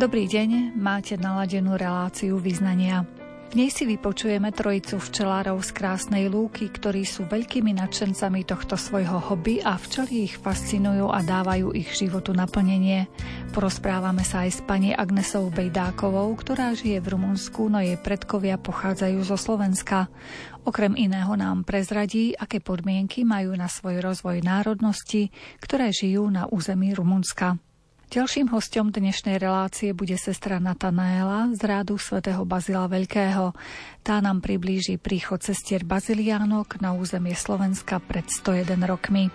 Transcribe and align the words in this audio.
Dobrý 0.00 0.24
deň, 0.24 0.80
máte 0.80 1.20
naladenú 1.20 1.76
reláciu 1.76 2.40
vyznania. 2.40 3.04
V 3.52 3.60
nej 3.60 3.68
si 3.68 3.84
vypočujeme 3.84 4.48
trojicu 4.48 4.96
včelárov 4.96 5.60
z 5.60 5.76
krásnej 5.76 6.24
lúky, 6.32 6.72
ktorí 6.72 7.04
sú 7.04 7.28
veľkými 7.28 7.76
nadšencami 7.76 8.48
tohto 8.48 8.80
svojho 8.80 9.20
hobby 9.20 9.60
a 9.60 9.76
včely 9.76 10.24
ich 10.24 10.40
fascinujú 10.40 11.04
a 11.12 11.20
dávajú 11.20 11.76
ich 11.76 11.92
životu 11.92 12.32
naplnenie. 12.32 13.12
Porozprávame 13.52 14.24
sa 14.24 14.48
aj 14.48 14.50
s 14.56 14.60
pani 14.64 14.96
Agnesou 14.96 15.52
Bejdákovou, 15.52 16.32
ktorá 16.32 16.72
žije 16.72 17.04
v 17.04 17.20
Rumunsku, 17.20 17.68
no 17.68 17.84
jej 17.84 18.00
predkovia 18.00 18.56
pochádzajú 18.56 19.20
zo 19.20 19.36
Slovenska. 19.36 20.08
Okrem 20.64 20.96
iného 20.96 21.36
nám 21.36 21.68
prezradí, 21.68 22.32
aké 22.32 22.64
podmienky 22.64 23.28
majú 23.28 23.52
na 23.52 23.68
svoj 23.68 24.00
rozvoj 24.00 24.40
národnosti, 24.40 25.28
ktoré 25.60 25.92
žijú 25.92 26.24
na 26.32 26.48
území 26.48 26.96
Rumunska. 26.96 27.60
Ďalším 28.10 28.50
hostom 28.50 28.90
dnešnej 28.90 29.38
relácie 29.38 29.94
bude 29.94 30.18
sestra 30.18 30.58
Natanaela 30.58 31.46
z 31.54 31.62
rádu 31.62 31.94
svätého 31.94 32.42
Bazila 32.42 32.90
Veľkého. 32.90 33.54
Tá 34.02 34.18
nám 34.18 34.42
priblíži 34.42 34.98
príchod 34.98 35.38
sestier 35.38 35.86
Baziliánok 35.86 36.82
na 36.82 36.90
územie 36.90 37.38
Slovenska 37.38 38.02
pred 38.02 38.26
101 38.26 38.66
rokmi. 38.82 39.30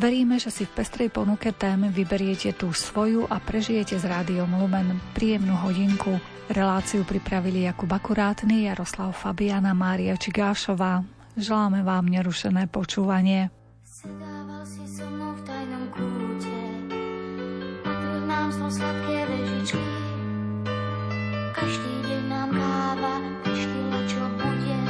Veríme, 0.00 0.40
že 0.40 0.48
si 0.48 0.64
v 0.64 0.72
pestrej 0.72 1.12
ponuke 1.12 1.52
tém 1.52 1.84
vyberiete 1.92 2.56
tú 2.56 2.72
svoju 2.72 3.28
a 3.28 3.36
prežijete 3.44 4.00
s 4.00 4.08
rádiom 4.08 4.56
Lumen 4.56 5.04
príjemnú 5.12 5.60
hodinku. 5.60 6.16
Reláciu 6.48 7.04
pripravili 7.04 7.68
Jakub 7.68 7.92
Akurátny, 7.92 8.72
Jaroslav 8.72 9.12
Fabiana, 9.12 9.76
Mária 9.76 10.16
Čigášová. 10.16 11.04
Želáme 11.36 11.84
vám 11.84 12.08
nerušené 12.08 12.72
počúvanie. 12.72 13.52
Sedával 13.84 14.64
si 14.64 14.80
so 14.88 15.04
mnou 15.12 15.36
v 15.36 15.40
tajnom 15.44 15.84
kúte 15.92 16.23
nám 18.34 18.50
znov 18.50 18.70
sladké 18.74 19.30
vežičky. 19.30 19.86
Každý 21.54 21.94
deň 22.02 22.22
nám 22.26 22.50
káva 22.50 23.14
peštila, 23.46 24.00
čo 24.10 24.22
bude, 24.34 24.80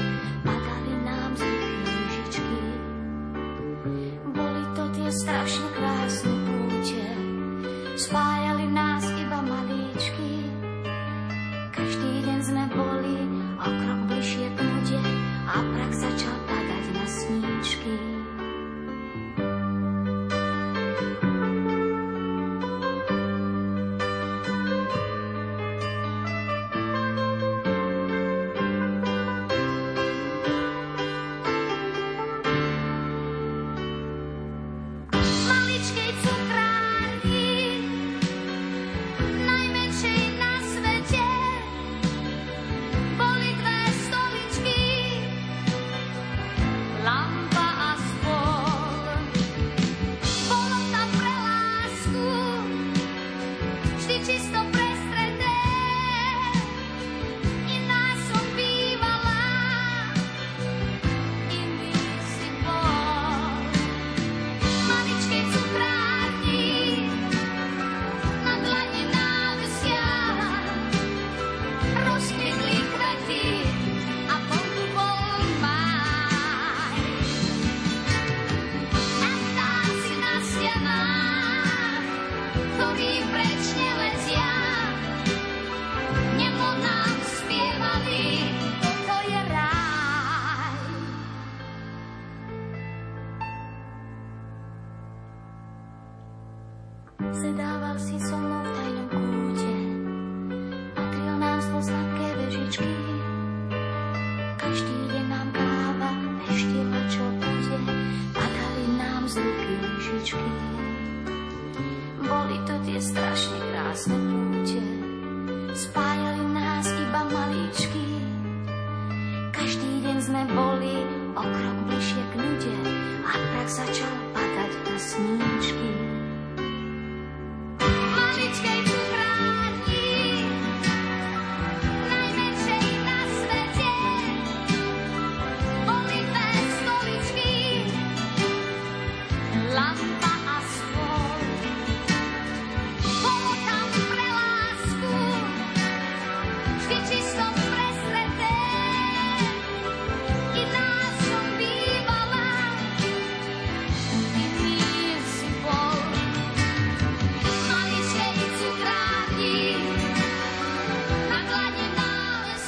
padali 0.41 0.93
nám 1.05 1.31
z 1.37 1.43
lyžičky. 1.45 2.57
Boli 4.33 4.63
to 4.73 4.85
tie 4.97 5.09
strašne 5.13 5.69
krásne 5.77 6.35
púte, 6.49 7.05
spájali 8.01 8.65
nás 8.73 9.05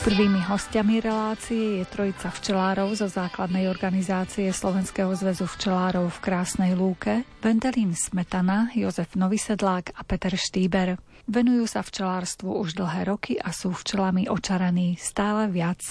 Prvými 0.06 0.38
hostiami 0.38 1.02
relácie 1.02 1.82
je 1.82 1.84
trojica 1.90 2.30
včelárov 2.30 2.94
zo 2.94 3.10
základnej 3.10 3.66
organizácie 3.66 4.54
Slovenského 4.54 5.10
zväzu 5.18 5.50
včelárov 5.50 6.14
v 6.14 6.22
Krásnej 6.22 6.78
Lúke, 6.78 7.26
Vendelín 7.42 7.90
Smetana, 7.90 8.70
Jozef 8.70 9.18
Novisedlák 9.18 9.98
a 9.98 10.06
Peter 10.06 10.30
Štýber. 10.30 10.94
Venujú 11.26 11.66
sa 11.66 11.82
včelárstvu 11.82 12.54
už 12.54 12.78
dlhé 12.78 13.10
roky 13.10 13.34
a 13.34 13.50
sú 13.50 13.74
včelami 13.74 14.30
očaraní 14.30 14.94
stále 14.94 15.50
viac. 15.50 15.82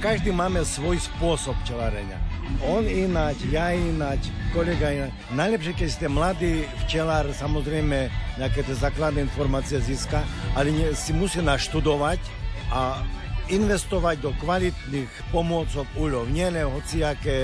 Každý 0.00 0.32
máme 0.32 0.64
svoj 0.64 0.96
spôsob 1.04 1.52
včelárenia. 1.60 2.16
On 2.64 2.80
ináč, 2.88 3.52
ja 3.52 3.76
ináč, 3.76 4.32
kolega 4.56 4.96
ináč. 4.96 5.12
Najlepšie, 5.36 5.76
keď 5.76 5.88
ste 5.92 6.06
mladý 6.08 6.64
včelár, 6.88 7.28
samozrejme 7.36 8.08
nejaké 8.40 8.64
tie 8.64 8.80
základné 8.80 9.28
informácie 9.28 9.76
získa, 9.84 10.24
ale 10.56 10.72
si 10.96 11.12
musí 11.12 11.44
naštudovať 11.44 12.48
a 12.72 13.04
investovať 13.48 14.20
do 14.20 14.30
kvalitných 14.36 15.08
pomôcok 15.32 15.88
úľov, 15.96 16.28
nie 16.28 16.48
hociaké 16.48 17.38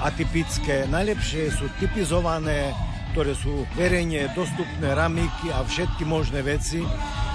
atypické. 0.00 0.88
Najlepšie 0.88 1.52
sú 1.52 1.68
typizované, 1.76 2.72
ktoré 3.12 3.36
sú 3.36 3.68
verejne 3.76 4.32
dostupné 4.32 4.96
ramiky 4.96 5.52
a 5.52 5.60
všetky 5.64 6.08
možné 6.08 6.40
veci. 6.40 6.80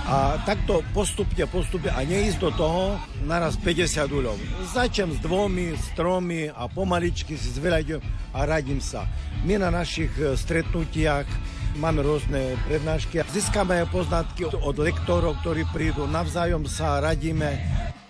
A 0.07 0.39
takto 0.47 0.87
postupne, 0.95 1.43
postupne 1.51 1.91
a 1.91 1.99
neísť 1.99 2.39
do 2.39 2.51
toho 2.55 2.83
naraz 3.27 3.59
50 3.59 4.07
úľov. 4.07 4.39
Začnem 4.71 5.11
s 5.11 5.19
dvomi, 5.19 5.75
s 5.75 5.91
tromi 5.99 6.47
a 6.47 6.63
pomaličky 6.71 7.35
si 7.35 7.51
zveľaďujem 7.51 8.01
a 8.31 8.39
radím 8.47 8.79
sa. 8.79 9.03
My 9.43 9.59
na 9.59 9.67
našich 9.67 10.15
e, 10.15 10.39
stretnutiach 10.39 11.27
máme 11.75 12.07
rôzne 12.07 12.55
prednášky. 12.71 13.19
Získame 13.35 13.83
poznatky 13.91 14.47
od 14.47 14.75
lektorov, 14.79 15.43
ktorí 15.43 15.67
prídu, 15.75 16.07
navzájom 16.07 16.63
sa 16.71 17.03
radíme 17.03 17.59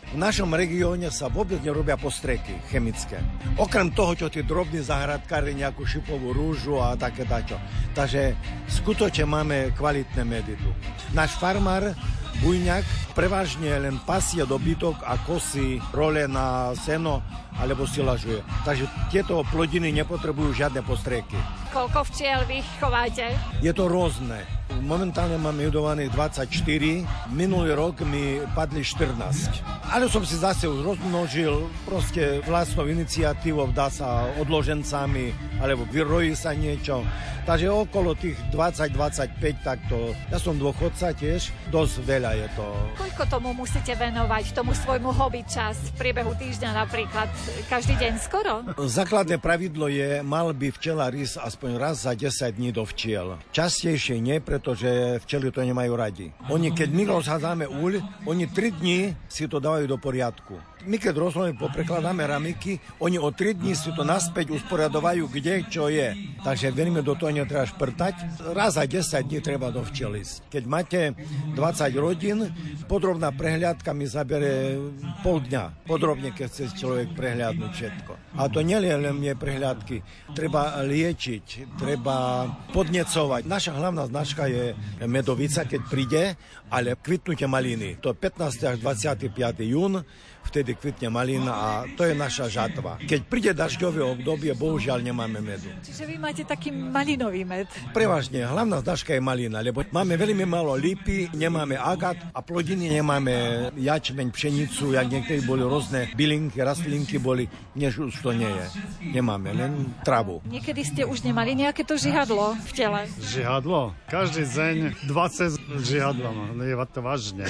v 0.07 0.15
našom 0.15 0.56
regióne 0.56 1.12
sa 1.12 1.27
vôbec 1.27 1.59
nerobia 1.59 2.00
postreky 2.00 2.56
chemické. 2.71 3.19
Okrem 3.59 3.92
toho, 3.92 4.15
čo 4.15 4.27
tí 4.31 4.39
drobní 4.39 4.80
zahradkári, 4.80 5.51
nejakú 5.51 5.83
šipovú 5.83 6.31
rúžu 6.31 6.80
a 6.80 6.95
také 6.95 7.27
dačo. 7.27 7.59
Takže 7.92 8.31
skutočne 8.71 9.27
máme 9.27 9.75
kvalitné 9.75 10.24
medy 10.24 10.56
tu. 10.56 10.71
Náš 11.12 11.36
farmár 11.36 11.92
bujňak, 12.39 12.86
prevažne 13.18 13.81
len 13.81 13.98
pasie 14.06 14.45
dobytok 14.45 15.01
a 15.04 15.18
kosy 15.25 15.81
role 15.92 16.30
na 16.30 16.71
seno 16.77 17.25
alebo 17.57 17.89
si 17.89 18.01
lažuje. 18.01 18.42
Takže 18.63 18.86
tieto 19.09 19.42
plodiny 19.50 19.89
nepotrebujú 19.94 20.54
žiadne 20.54 20.81
postrieky. 20.86 21.38
Koľko 21.74 22.06
včiel 22.09 22.42
vy 22.48 22.63
chováte? 22.80 23.33
Je 23.62 23.74
to 23.74 23.89
rôzne. 23.89 24.39
Momentálne 24.83 25.39
mám 25.42 25.57
judovaných 25.57 26.13
24, 26.13 27.33
minulý 27.33 27.74
rok 27.74 28.04
mi 28.06 28.38
padli 28.54 28.86
14. 28.86 29.89
Ale 29.89 30.06
som 30.12 30.21
si 30.21 30.38
zase 30.38 30.68
už 30.68 30.83
rozmnožil 30.83 31.65
proste 31.88 32.44
vlastnou 32.45 32.86
iniciatívou, 32.86 33.71
dá 33.71 33.88
sa 33.88 34.27
odložencami, 34.38 35.33
alebo 35.63 35.88
vyrojí 35.89 36.36
sa 36.36 36.53
niečo. 36.53 37.01
Takže 37.48 37.71
okolo 37.71 38.12
tých 38.12 38.36
20-25 38.51 39.39
takto. 39.63 40.12
Ja 40.27 40.36
som 40.36 40.60
dôchodca 40.60 41.15
tiež, 41.15 41.48
dosť 41.71 42.03
veľa 42.03 42.31
je 42.36 42.48
to. 42.60 42.68
Koľko 43.00 43.24
tomu 43.31 43.56
musíte 43.56 43.95
venovať, 43.95 44.51
tomu 44.51 44.75
svojmu 44.75 45.15
hobby 45.15 45.48
čas 45.48 45.80
v 45.80 45.92
priebehu 45.95 46.36
týždňa 46.36 46.75
napríklad? 46.75 47.31
Každý 47.68 47.96
deň 48.00 48.14
skoro? 48.20 48.64
Základné 48.80 49.40
pravidlo 49.44 49.92
je, 49.92 50.24
mal 50.24 50.52
by 50.56 50.72
včela 50.72 51.12
ísť 51.12 51.44
aspoň 51.44 51.72
raz 51.76 52.04
za 52.08 52.16
10 52.16 52.56
dní 52.56 52.72
do 52.72 52.88
včiel. 52.88 53.40
Častejšie 53.52 54.20
nie, 54.24 54.40
pretože 54.40 55.20
včely 55.24 55.52
to 55.52 55.64
nemajú 55.64 55.94
radi. 55.96 56.28
Oni, 56.48 56.72
keď 56.72 56.90
my 56.92 57.04
rozhádzame 57.20 57.66
uľ, 57.68 58.00
oni 58.28 58.46
3 58.48 58.80
dní 58.80 59.00
si 59.28 59.48
to 59.52 59.60
dávajú 59.60 59.88
do 59.88 59.98
poriadku. 60.00 60.56
My 60.85 61.01
keď 61.01 61.18
rozhodne 61.18 61.57
poprekladáme 61.57 62.21
ramiky, 62.29 62.77
oni 63.01 63.18
o 63.18 63.33
3 63.33 63.57
dní 63.57 63.74
si 63.74 63.89
to 63.97 64.06
naspäť 64.06 64.53
usporiadovajú, 64.53 65.25
kde 65.25 65.65
čo 65.65 65.89
je. 65.89 66.13
Takže 66.45 66.69
veľmi 66.69 67.01
do 67.01 67.18
toho 67.18 67.33
netreba 67.33 67.65
šprtať. 67.65 68.45
Raz 68.53 68.77
za 68.77 68.85
10 68.85 69.25
dní 69.25 69.41
treba 69.41 69.74
do 69.74 69.81
včely. 69.81 70.21
Keď 70.53 70.63
máte 70.69 71.18
20 71.57 71.57
rodín, 71.97 72.53
podrobná 72.85 73.33
prehliadka 73.33 73.89
mi 73.97 74.06
zabere 74.06 74.77
pol 75.25 75.41
dňa. 75.41 75.89
Podrobne, 75.89 76.29
keď 76.29 76.45
chce 76.45 76.77
človek 76.77 77.18
prehliadnúť 77.18 77.71
všetko. 77.74 78.12
A 78.38 78.45
to 78.45 78.62
nie 78.62 78.77
len 78.77 79.01
mne 79.18 79.33
prehliadky. 79.33 80.06
Treba 80.38 80.77
liečiť, 80.85 81.77
treba 81.81 82.45
podnecovať. 82.69 83.41
Naša 83.50 83.74
hlavná 83.74 84.06
značka 84.06 84.45
je 84.45 84.77
medovica, 85.09 85.65
keď 85.65 85.81
príde, 85.89 86.24
ale 86.69 87.00
kvitnutie 87.00 87.50
maliny. 87.50 87.97
To 88.03 88.13
15. 88.13 88.71
až 88.71 88.77
25. 88.79 89.33
jún 89.65 90.06
vtedy 90.48 90.74
kvitne 90.80 91.12
malina 91.12 91.54
a 91.54 91.70
to 91.94 92.08
je 92.08 92.16
naša 92.16 92.48
žatva. 92.48 92.98
Keď 93.04 93.20
príde 93.28 93.52
dažďové 93.52 94.02
obdobie, 94.02 94.56
bohužiaľ 94.56 95.04
nemáme 95.04 95.44
medu. 95.44 95.68
Čiže 95.84 96.08
vy 96.08 96.16
máte 96.16 96.48
taký 96.48 96.72
malinový 96.72 97.44
med? 97.44 97.68
Prevažne, 97.92 98.48
hlavná 98.48 98.80
značka 98.80 99.12
je 99.12 99.22
malina, 99.22 99.60
lebo 99.60 99.84
máme 99.92 100.16
veľmi 100.16 100.48
málo 100.48 100.74
lípy, 100.80 101.36
nemáme 101.36 101.76
agat 101.76 102.18
a 102.32 102.40
plodiny 102.40 102.88
nemáme 102.88 103.70
jačmeň, 103.76 104.28
pšenicu, 104.32 104.96
jak 104.96 105.08
niektorí 105.12 105.44
boli 105.44 105.64
rôzne 105.68 106.08
bylinky, 106.16 106.64
rastlinky 106.64 107.20
boli, 107.20 107.46
než 107.76 108.08
už 108.08 108.24
to 108.24 108.32
nie 108.32 108.50
je. 108.50 108.66
Nemáme, 109.14 109.52
len 109.52 109.92
travu. 110.02 110.40
Niekedy 110.48 110.82
ste 110.88 111.02
už 111.04 111.28
nemali 111.28 111.54
nejaké 111.54 111.84
to 111.84 112.00
žihadlo 112.00 112.56
v 112.56 112.72
tele? 112.72 113.02
Žihadlo? 113.20 113.92
Každý 114.08 114.48
deň 114.48 114.76
20 115.10 115.84
žihadla, 115.84 116.30
no 116.56 116.64
je 116.64 116.76
to 116.94 117.00
vážne. 117.04 117.46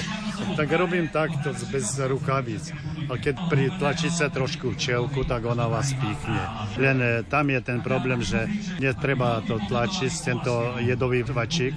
Tak 0.58 0.68
robím 0.74 1.06
takto 1.08 1.54
bez 1.70 1.94
rukavíc 1.98 2.72
a 3.08 3.14
keď 3.16 3.34
pritlačíte 3.48 4.28
trošku 4.28 4.76
včelku, 4.76 5.24
tak 5.24 5.44
ona 5.48 5.64
vás 5.64 5.96
píchne. 5.96 6.42
Len 6.76 6.98
e, 7.00 7.08
tam 7.24 7.48
je 7.48 7.60
ten 7.64 7.80
problém, 7.80 8.20
že 8.20 8.44
netreba 8.82 9.40
to 9.44 9.56
tlačiť, 9.68 10.12
tento 10.20 10.76
jedový 10.82 11.24
vačík, 11.24 11.72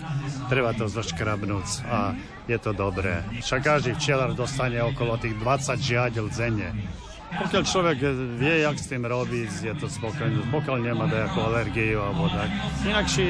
treba 0.52 0.76
to 0.76 0.92
zoškrabnúť 0.92 1.68
a 1.88 2.16
je 2.52 2.58
to 2.60 2.76
dobré. 2.76 3.24
Však 3.40 3.62
každý 3.64 3.96
včelár 3.96 4.36
dostane 4.36 4.84
okolo 4.84 5.16
tých 5.16 5.38
20 5.40 5.80
žiadel 5.80 6.28
denne. 6.34 6.70
Pokiaľ 7.32 7.64
človek 7.64 7.98
vie, 8.36 8.68
jak 8.68 8.76
s 8.76 8.92
tým 8.92 9.08
robiť, 9.08 9.52
je 9.72 9.74
to 9.80 9.88
spokojný. 9.88 10.44
Pokiaľ 10.52 10.78
nemá 10.84 11.08
nejakú 11.08 11.40
alergiu 11.40 12.04
alebo 12.04 12.28
tak. 12.28 12.52
Inakší 12.84 13.28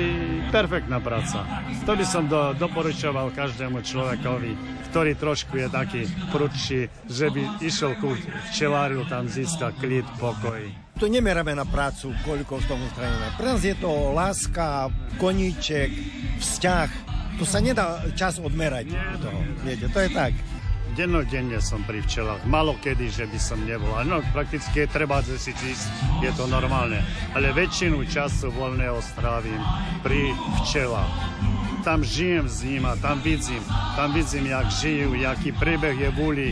perfektná 0.50 0.98
práca. 0.98 1.46
To 1.86 1.94
by 1.94 2.06
som 2.06 2.26
do, 2.26 2.58
doporučoval 2.58 3.30
každému 3.30 3.86
človekovi, 3.86 4.52
ktorý 4.90 5.12
trošku 5.14 5.54
je 5.62 5.68
taký 5.70 6.02
prudší, 6.34 6.90
že 7.06 7.30
by 7.30 7.62
išiel 7.62 7.94
ku 8.02 8.18
včeláriu, 8.50 9.06
tam 9.06 9.30
získa 9.30 9.70
klid, 9.78 10.06
pokoj. 10.18 10.66
To 10.98 11.06
nemeráme 11.06 11.54
na 11.54 11.66
prácu, 11.66 12.14
koľko 12.26 12.62
v 12.62 12.66
tom 12.66 12.82
stránime. 12.94 13.34
Pre 13.38 13.48
nás 13.54 13.62
je 13.62 13.74
to 13.78 14.14
láska, 14.14 14.90
koníček, 15.22 15.90
vzťah. 16.42 16.90
To 17.38 17.44
sa 17.46 17.58
nedá 17.58 18.02
čas 18.14 18.38
odmerať. 18.38 18.94
Toho, 19.18 19.40
viete, 19.66 19.90
to 19.90 19.98
je 19.98 20.10
tak 20.14 20.34
dennodenne 20.94 21.58
som 21.64 21.82
pri 21.88 22.04
včelách. 22.04 22.44
Malo 22.48 22.76
kedy, 22.80 23.08
že 23.08 23.26
by 23.28 23.40
som 23.40 23.60
nebol. 23.64 23.92
No 24.04 24.20
prakticky 24.36 24.86
je 24.86 24.88
treba 24.92 25.24
si 25.24 25.52
čísť, 25.52 25.86
je 26.24 26.32
to 26.36 26.46
normálne. 26.48 27.00
Ale 27.36 27.56
väčšinu 27.56 28.04
času 28.08 28.52
voľného 28.52 29.00
strávim 29.00 29.60
pri 30.04 30.36
včelách. 30.62 31.12
Tam 31.82 32.06
žijem 32.06 32.46
s 32.46 32.62
ním 32.62 32.86
a 32.86 32.94
tam 33.00 33.18
vidím, 33.26 33.64
tam 33.98 34.14
vidím, 34.14 34.54
jak 34.54 34.68
žijú, 34.70 35.18
jaký 35.18 35.50
príbeh 35.58 35.98
je 35.98 36.10
v 36.14 36.18
úli. 36.22 36.50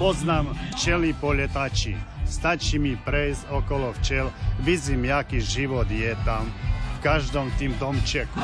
Poznám 0.00 0.56
včely 0.72 1.12
po 1.20 1.36
letači. 1.36 1.92
Stačí 2.24 2.80
mi 2.80 2.96
prejsť 2.96 3.52
okolo 3.52 3.92
včel, 4.00 4.32
vidím, 4.62 5.04
jaký 5.04 5.42
život 5.42 5.90
je 5.90 6.14
tam 6.24 6.48
každom 7.00 7.48
tým 7.56 7.72
domčeku. 7.80 8.38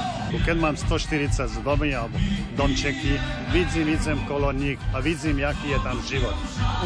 Keď 0.45 0.57
mám 0.57 0.75
140 0.75 1.63
domy 1.63 1.93
alebo 1.93 2.17
domčeky, 2.57 3.21
vidím, 3.53 3.93
idem 3.93 4.19
kolo 4.27 4.51
nich 4.51 4.81
a 4.97 5.01
vidím, 5.05 5.45
aký 5.45 5.77
je 5.77 5.81
tam 5.85 5.97
život. 6.03 6.37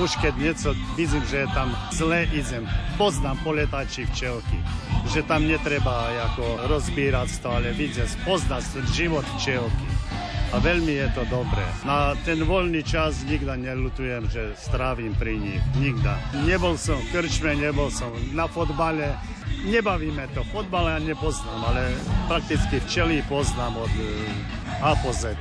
Už 0.02 0.18
keď 0.18 0.34
niečo 0.36 0.70
vidím, 0.98 1.22
že 1.30 1.46
je 1.46 1.48
tam 1.54 1.72
zle, 1.94 2.26
idem. 2.34 2.66
Poznám 2.98 3.38
poletači 3.46 4.04
včelky, 4.10 4.58
že 5.08 5.24
tam 5.24 5.46
netreba 5.46 6.10
ako 6.30 6.68
rozbírať 6.68 7.42
ale 7.46 7.72
vidím, 7.72 8.06
poznať 8.26 8.84
život 8.92 9.24
včelky 9.38 10.00
a 10.50 10.58
veľmi 10.58 10.98
je 10.98 11.08
to 11.14 11.22
dobré. 11.30 11.62
Na 11.86 12.18
ten 12.26 12.42
voľný 12.42 12.82
čas 12.82 13.22
nikda 13.22 13.54
nelutujem, 13.54 14.26
že 14.26 14.50
strávim 14.58 15.14
pri 15.14 15.38
nich. 15.38 15.62
Nikda. 15.78 16.18
Nebol 16.42 16.74
som 16.74 16.98
v 16.98 17.06
krčme, 17.14 17.54
nebol 17.54 17.86
som 17.94 18.10
na 18.34 18.50
fotbale, 18.50 19.14
nebavíme 19.64 20.28
to. 20.32 20.44
Fotbal 20.48 20.96
ja 20.96 20.98
nepoznám, 20.98 21.60
ale 21.72 21.92
prakticky 22.28 22.80
včely 22.84 23.22
poznám 23.28 23.84
od 23.84 23.92
eh, 23.92 24.84
A 24.84 24.96
po 24.98 25.12
Z. 25.12 25.36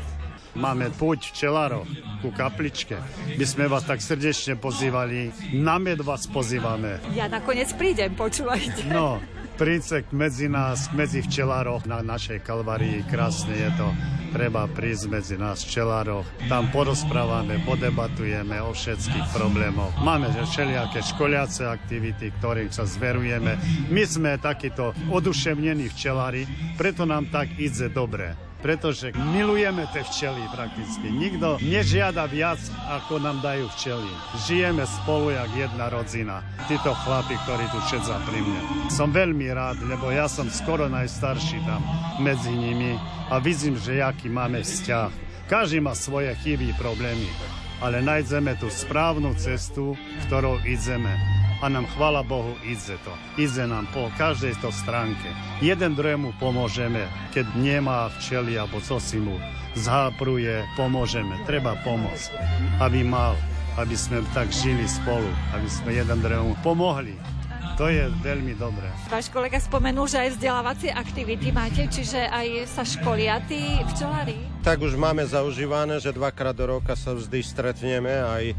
Máme 0.58 0.90
púť 0.92 1.30
včelárov 1.32 1.86
ku 2.26 2.34
kapličke. 2.34 2.98
My 3.38 3.46
sme 3.46 3.70
vás 3.70 3.86
tak 3.86 4.02
srdečne 4.02 4.58
pozývali. 4.58 5.32
Na 5.56 5.78
med 5.78 6.02
vás 6.02 6.26
pozývame. 6.26 7.00
Ja 7.14 7.30
nakoniec 7.30 7.70
prídem, 7.78 8.18
počúvajte. 8.18 8.90
No, 8.90 9.22
príďte 9.60 10.08
medzi 10.16 10.48
nás, 10.48 10.88
medzi 10.96 11.20
včelárov 11.20 11.84
na 11.84 12.00
našej 12.00 12.40
kalvarii. 12.48 13.04
Krásne 13.12 13.52
je 13.52 13.70
to. 13.76 13.92
Treba 14.32 14.72
prísť 14.72 15.12
medzi 15.12 15.36
nás 15.36 15.68
včelárov. 15.68 16.24
Tam 16.48 16.72
porozprávame, 16.72 17.60
podebatujeme 17.68 18.56
o 18.64 18.72
všetkých 18.72 19.36
problémoch. 19.36 19.92
Máme 20.00 20.32
všelijaké 20.32 21.04
školiace 21.04 21.68
aktivity, 21.68 22.32
ktorým 22.40 22.72
sa 22.72 22.88
zverujeme. 22.88 23.60
My 23.92 24.04
sme 24.08 24.40
takíto 24.40 24.96
oduševnení 25.12 25.92
včelári, 25.92 26.48
preto 26.80 27.04
nám 27.04 27.28
tak 27.28 27.52
ide 27.60 27.92
dobre 27.92 28.49
pretože 28.60 29.16
milujeme 29.16 29.88
tie 29.96 30.04
včely 30.04 30.44
prakticky. 30.52 31.08
Nikto 31.08 31.60
nežiada 31.64 32.28
viac, 32.28 32.60
ako 32.88 33.24
nám 33.24 33.40
dajú 33.40 33.72
včely. 33.76 34.12
Žijeme 34.48 34.84
spolu 34.84 35.32
jak 35.36 35.52
jedna 35.56 35.88
rodzina. 35.88 36.44
Títo 36.68 36.92
chlapi, 36.92 37.36
ktorí 37.48 37.66
tu 37.72 37.80
všetza 37.88 38.16
pri 38.28 38.40
mne. 38.44 38.62
Som 38.92 39.16
veľmi 39.16 39.48
rád, 39.56 39.80
lebo 39.88 40.12
ja 40.12 40.28
som 40.28 40.52
skoro 40.52 40.92
najstarší 40.92 41.64
tam 41.64 41.82
medzi 42.20 42.52
nimi 42.52 43.00
a 43.32 43.40
vidím, 43.40 43.80
že 43.80 44.04
aký 44.04 44.28
máme 44.28 44.60
vzťah. 44.60 45.12
Každý 45.50 45.82
má 45.82 45.98
svoje 45.98 46.30
chyby, 46.46 46.78
problémy, 46.78 47.26
ale 47.82 48.06
nájdeme 48.06 48.54
tú 48.62 48.70
správnu 48.70 49.34
cestu, 49.40 49.98
ktorou 50.28 50.62
ideme 50.68 51.39
a 51.60 51.66
nám 51.68 51.86
chvala 51.92 52.24
Bohu 52.24 52.56
ide 52.64 52.96
to. 53.04 53.14
Ide 53.36 53.68
nám 53.68 53.88
po 53.92 54.08
každej 54.16 54.56
to 54.64 54.72
stránke. 54.72 55.28
Jeden 55.60 55.96
druhému 55.96 56.36
pomôžeme, 56.40 57.08
keď 57.36 57.46
nemá 57.60 58.08
včeli 58.20 58.56
alebo 58.56 58.80
co 58.80 58.96
si 59.00 59.20
mu 59.20 59.36
zhápruje, 59.76 60.64
pomôžeme. 60.80 61.36
Treba 61.44 61.76
pomôcť, 61.84 62.32
aby 62.80 63.04
mal, 63.04 63.36
aby 63.76 63.96
sme 63.96 64.24
tak 64.32 64.50
žili 64.52 64.88
spolu, 64.88 65.28
aby 65.56 65.68
sme 65.68 66.00
jeden 66.00 66.20
druhému 66.24 66.56
pomohli. 66.64 67.39
To 67.80 67.88
je 67.88 68.12
veľmi 68.20 68.60
dobré. 68.60 68.92
Váš 69.08 69.32
kolega 69.32 69.56
spomenul, 69.56 70.04
že 70.04 70.20
aj 70.20 70.36
vzdelávacie 70.36 70.92
aktivity 70.92 71.48
máte, 71.56 71.88
čiže 71.88 72.28
aj 72.28 72.68
sa 72.68 72.84
školia 72.84 73.40
tí 73.48 73.80
včelári? 73.96 74.36
Tak 74.68 74.84
už 74.84 75.00
máme 75.00 75.24
zaužívané, 75.24 76.04
že 76.04 76.12
dvakrát 76.12 76.52
do 76.52 76.76
roka 76.76 77.00
sa 77.00 77.16
vždy 77.16 77.40
stretneme 77.40 78.12
aj 78.12 78.52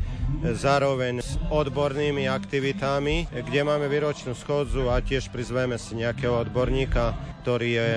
zároveň 0.56 1.20
s 1.20 1.36
odbornými 1.52 2.32
aktivitami, 2.32 3.28
kde 3.28 3.60
máme 3.60 3.92
výročnú 3.92 4.32
schodzu 4.32 4.88
a 4.88 5.04
tiež 5.04 5.28
prizveme 5.28 5.76
si 5.76 6.00
nejakého 6.00 6.40
odborníka, 6.40 7.12
ktorý 7.44 7.68
je 7.76 7.90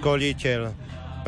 školiteľ, 0.00 0.60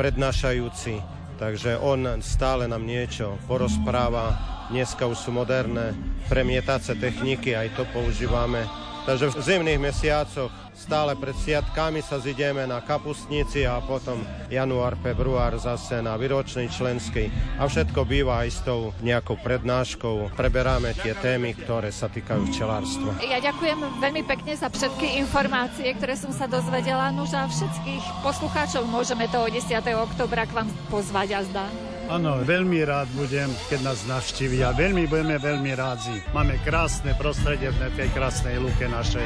prednášajúci 0.01 1.13
takže 1.33 1.75
on 1.81 2.23
stále 2.23 2.69
nám 2.71 2.85
niečo 2.87 3.35
porozpráva. 3.49 4.37
Dneska 4.71 5.03
už 5.09 5.27
sú 5.27 5.35
moderné 5.35 5.91
premietace 6.31 6.95
techniky, 6.95 7.51
aj 7.51 7.75
to 7.75 7.83
používame. 7.91 8.63
Takže 9.03 9.35
v 9.35 9.43
zimných 9.43 9.79
mesiacoch 9.79 10.51
Stále 10.73 11.13
pred 11.13 11.37
sviatkami 11.37 12.01
sa 12.01 12.17
zideme 12.17 12.65
na 12.65 12.81
kapustnici 12.81 13.61
a 13.61 13.77
potom 13.77 14.25
január, 14.49 14.97
február 14.99 15.53
zase 15.61 16.01
na 16.01 16.17
výročnej 16.17 16.65
členskej. 16.67 17.29
A 17.61 17.69
všetko 17.69 18.03
býva 18.09 18.41
aj 18.41 18.49
s 18.49 18.59
tou 18.65 18.89
nejakou 19.05 19.37
prednáškou. 19.37 20.33
Preberáme 20.33 20.97
tie 20.97 21.13
témy, 21.13 21.53
ktoré 21.53 21.93
sa 21.93 22.09
týkajú 22.09 22.49
včelárstva. 22.49 23.13
Ja 23.21 23.37
ďakujem 23.37 23.79
veľmi 24.01 24.25
pekne 24.25 24.57
za 24.57 24.73
všetky 24.73 25.21
informácie, 25.21 25.93
ktoré 25.93 26.17
som 26.17 26.33
sa 26.33 26.49
dozvedela. 26.49 27.13
No 27.13 27.29
a 27.29 27.45
všetkých 27.45 28.25
poslucháčov 28.25 28.89
môžeme 28.89 29.29
toho 29.29 29.45
10. 29.47 29.77
oktobra 29.93 30.49
k 30.49 30.57
vám 30.57 30.67
pozvať 30.89 31.37
a 31.37 31.41
zdá. 31.45 31.92
Áno, 32.13 32.45
veľmi 32.45 32.77
rád 32.85 33.09
budem, 33.17 33.49
keď 33.73 33.89
nás 33.89 34.05
navštívia. 34.05 34.69
Veľmi 34.77 35.09
budeme 35.09 35.41
veľmi 35.41 35.73
rádi. 35.73 36.13
Máme 36.29 36.61
krásne 36.61 37.17
prostredie 37.17 37.73
v 37.73 37.89
tej 37.97 38.05
krásnej 38.13 38.61
lúke 38.61 38.85
našej. 38.85 39.25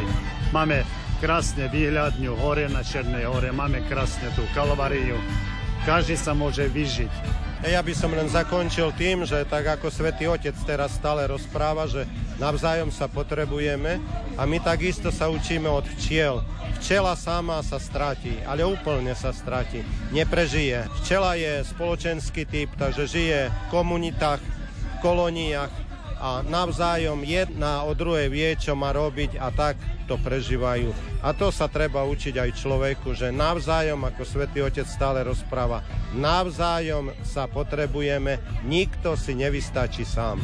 Máme 0.55 0.87
krásne 1.19 1.67
výhľadňu 1.67 2.31
hore 2.39 2.71
na 2.71 2.79
Černej 2.87 3.27
hore, 3.27 3.51
máme 3.51 3.83
krásne 3.91 4.31
tú 4.39 4.47
kalvariu. 4.55 5.19
Každý 5.83 6.15
sa 6.15 6.31
môže 6.31 6.63
vyžiť. 6.71 7.46
Ja 7.65 7.81
by 7.81 7.89
som 7.97 8.13
len 8.13 8.29
zakončil 8.29 8.93
tým, 8.93 9.25
že 9.25 9.41
tak 9.49 9.65
ako 9.65 9.89
Svetý 9.89 10.29
Otec 10.29 10.53
teraz 10.61 10.93
stále 10.93 11.25
rozpráva, 11.25 11.89
že 11.89 12.05
navzájom 12.37 12.93
sa 12.93 13.09
potrebujeme 13.09 13.97
a 14.37 14.45
my 14.45 14.61
takisto 14.61 15.09
sa 15.09 15.25
učíme 15.33 15.65
od 15.65 15.81
včiel. 15.97 16.45
Včela 16.77 17.17
sama 17.17 17.65
sa 17.65 17.81
stratí, 17.81 18.37
ale 18.45 18.61
úplne 18.61 19.17
sa 19.17 19.33
stratí. 19.33 19.81
Neprežije. 20.13 20.85
Včela 21.01 21.33
je 21.33 21.65
spoločenský 21.65 22.45
typ, 22.45 22.69
takže 22.77 23.09
žije 23.09 23.49
v 23.49 23.65
komunitách, 23.73 24.41
kolóniách 25.01 25.86
a 26.17 26.41
navzájom 26.45 27.21
jedna 27.21 27.85
o 27.85 27.93
druhej 27.93 28.27
vie, 28.29 28.49
čo 28.57 28.73
má 28.73 28.93
robiť 28.93 29.37
a 29.37 29.53
tak 29.53 29.77
to 30.09 30.17
prežívajú. 30.17 30.89
A 31.21 31.33
to 31.35 31.51
sa 31.51 31.67
treba 31.67 32.01
učiť 32.07 32.37
aj 32.39 32.57
človeku, 32.57 33.13
že 33.13 33.33
navzájom, 33.33 34.01
ako 34.07 34.23
svätý 34.23 34.63
Otec 34.63 34.87
stále 34.87 35.21
rozpráva, 35.21 35.83
navzájom 36.15 37.13
sa 37.21 37.45
potrebujeme, 37.45 38.39
nikto 38.65 39.19
si 39.19 39.35
nevystačí 39.35 40.07
sám. 40.07 40.39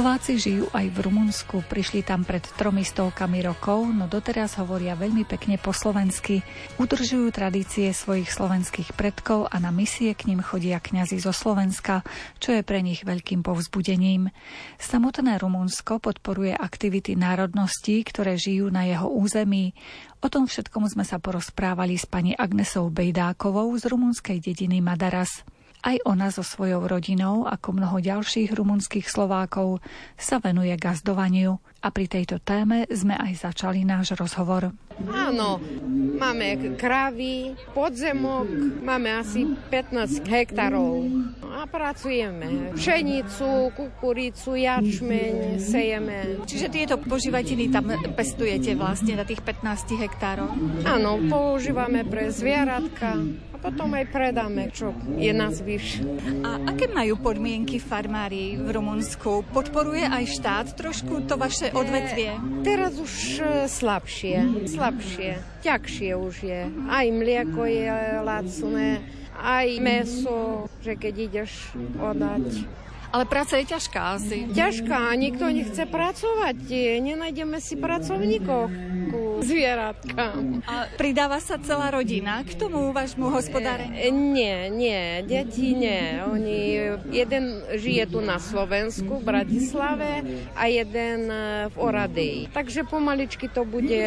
Slováci 0.00 0.40
žijú 0.40 0.64
aj 0.72 0.96
v 0.96 1.12
Rumunsku, 1.12 1.60
prišli 1.68 2.00
tam 2.00 2.24
pred 2.24 2.40
tromi 2.56 2.88
stovkami 2.88 3.44
rokov, 3.44 3.84
no 3.84 4.08
doteraz 4.08 4.56
hovoria 4.56 4.96
veľmi 4.96 5.28
pekne 5.28 5.60
po 5.60 5.76
slovensky. 5.76 6.40
Udržujú 6.80 7.28
tradície 7.28 7.92
svojich 7.92 8.32
slovenských 8.32 8.96
predkov 8.96 9.52
a 9.52 9.60
na 9.60 9.68
misie 9.68 10.16
k 10.16 10.32
ním 10.32 10.40
chodia 10.40 10.80
kňazi 10.80 11.20
zo 11.20 11.36
Slovenska, 11.36 12.00
čo 12.40 12.56
je 12.56 12.64
pre 12.64 12.80
nich 12.80 13.04
veľkým 13.04 13.44
povzbudením. 13.44 14.32
Samotné 14.80 15.36
Rumunsko 15.36 16.00
podporuje 16.00 16.56
aktivity 16.56 17.12
národností, 17.12 18.00
ktoré 18.00 18.40
žijú 18.40 18.72
na 18.72 18.88
jeho 18.88 19.04
území. 19.04 19.76
O 20.24 20.32
tom 20.32 20.48
všetkom 20.48 20.88
sme 20.88 21.04
sa 21.04 21.20
porozprávali 21.20 22.00
s 22.00 22.08
pani 22.08 22.32
Agnesou 22.32 22.88
Bejdákovou 22.88 23.68
z 23.76 23.84
rumunskej 23.84 24.40
dediny 24.40 24.80
Madaras. 24.80 25.44
Aj 25.80 25.96
ona 26.04 26.28
so 26.28 26.44
svojou 26.44 26.84
rodinou, 26.84 27.48
ako 27.48 27.72
mnoho 27.72 28.04
ďalších 28.04 28.52
rumunských 28.52 29.08
Slovákov, 29.08 29.80
sa 30.20 30.36
venuje 30.36 30.76
gazdovaniu 30.76 31.56
a 31.80 31.88
pri 31.88 32.04
tejto 32.04 32.36
téme 32.44 32.84
sme 32.92 33.16
aj 33.16 33.48
začali 33.48 33.88
náš 33.88 34.12
rozhovor. 34.12 34.76
Áno, 35.08 35.56
máme 36.20 36.76
kravy, 36.76 37.56
podzemok, 37.72 38.44
máme 38.84 39.24
asi 39.24 39.48
15 39.72 40.20
hektárov 40.28 41.08
a 41.48 41.64
pracujeme. 41.64 42.76
Pšenicu, 42.76 43.72
kukuricu, 43.72 44.60
jačmeň 44.60 45.56
sejeme. 45.56 46.44
Čiže 46.44 46.68
tieto 46.68 47.00
požívatiny 47.00 47.72
tam 47.72 47.88
pestujete 48.12 48.76
vlastne 48.76 49.16
na 49.16 49.24
tých 49.24 49.40
15 49.40 49.96
hektárov? 49.96 50.52
Áno, 50.84 51.16
používame 51.32 52.04
pre 52.04 52.28
zvieratka 52.28 53.16
potom 53.60 53.92
aj 53.92 54.08
predáme, 54.08 54.72
čo 54.72 54.96
je 55.20 55.30
na 55.36 55.52
zvyš. 55.52 56.00
A 56.40 56.72
aké 56.72 56.88
majú 56.88 57.20
podmienky 57.20 57.76
farmári 57.76 58.56
v 58.56 58.68
Rumunsku? 58.72 59.44
Podporuje 59.52 60.08
aj 60.08 60.24
štát 60.40 60.66
trošku 60.74 61.28
to 61.28 61.36
vaše 61.36 61.68
odvetvie? 61.70 62.34
E, 62.34 62.40
teraz 62.64 62.96
už 62.96 63.12
e, 63.38 63.44
slabšie, 63.68 64.66
slabšie, 64.66 65.30
ťažšie 65.60 66.10
už 66.16 66.34
je. 66.40 66.60
Aj 66.88 67.06
mlieko 67.06 67.68
je 67.68 67.92
lacné, 68.24 69.04
aj 69.36 69.68
meso, 69.80 70.68
že 70.80 70.96
keď 70.96 71.14
ideš 71.30 71.52
odať. 72.00 72.64
Ale 73.10 73.26
práca 73.26 73.58
je 73.58 73.66
ťažká 73.66 74.00
asi. 74.22 74.46
Ťažká, 74.54 75.10
nikto 75.18 75.50
nechce 75.50 75.82
pracovať. 75.82 76.56
Nenájdeme 77.02 77.58
si 77.58 77.74
pracovníkov 77.74 78.70
ku 79.40 79.48
zvieratkám. 79.48 80.60
A 80.68 80.84
pridáva 81.00 81.40
sa 81.40 81.56
celá 81.56 81.88
rodina 81.88 82.44
k 82.44 82.52
tomu 82.60 82.92
vášmu 82.92 83.32
hospodáreniu? 83.32 83.96
E, 83.96 84.12
nie, 84.12 84.68
nie, 84.68 85.24
deti 85.24 85.72
nie. 85.72 86.20
Oni, 86.28 86.60
jeden 87.08 87.64
žije 87.72 88.12
tu 88.12 88.20
na 88.20 88.36
Slovensku, 88.36 89.24
v 89.24 89.24
Bratislave 89.24 90.20
a 90.52 90.68
jeden 90.68 91.32
e, 91.32 91.72
v 91.72 91.76
Oradeji. 91.80 92.52
Takže 92.52 92.84
pomaličky 92.84 93.48
to 93.48 93.64
bude 93.64 94.04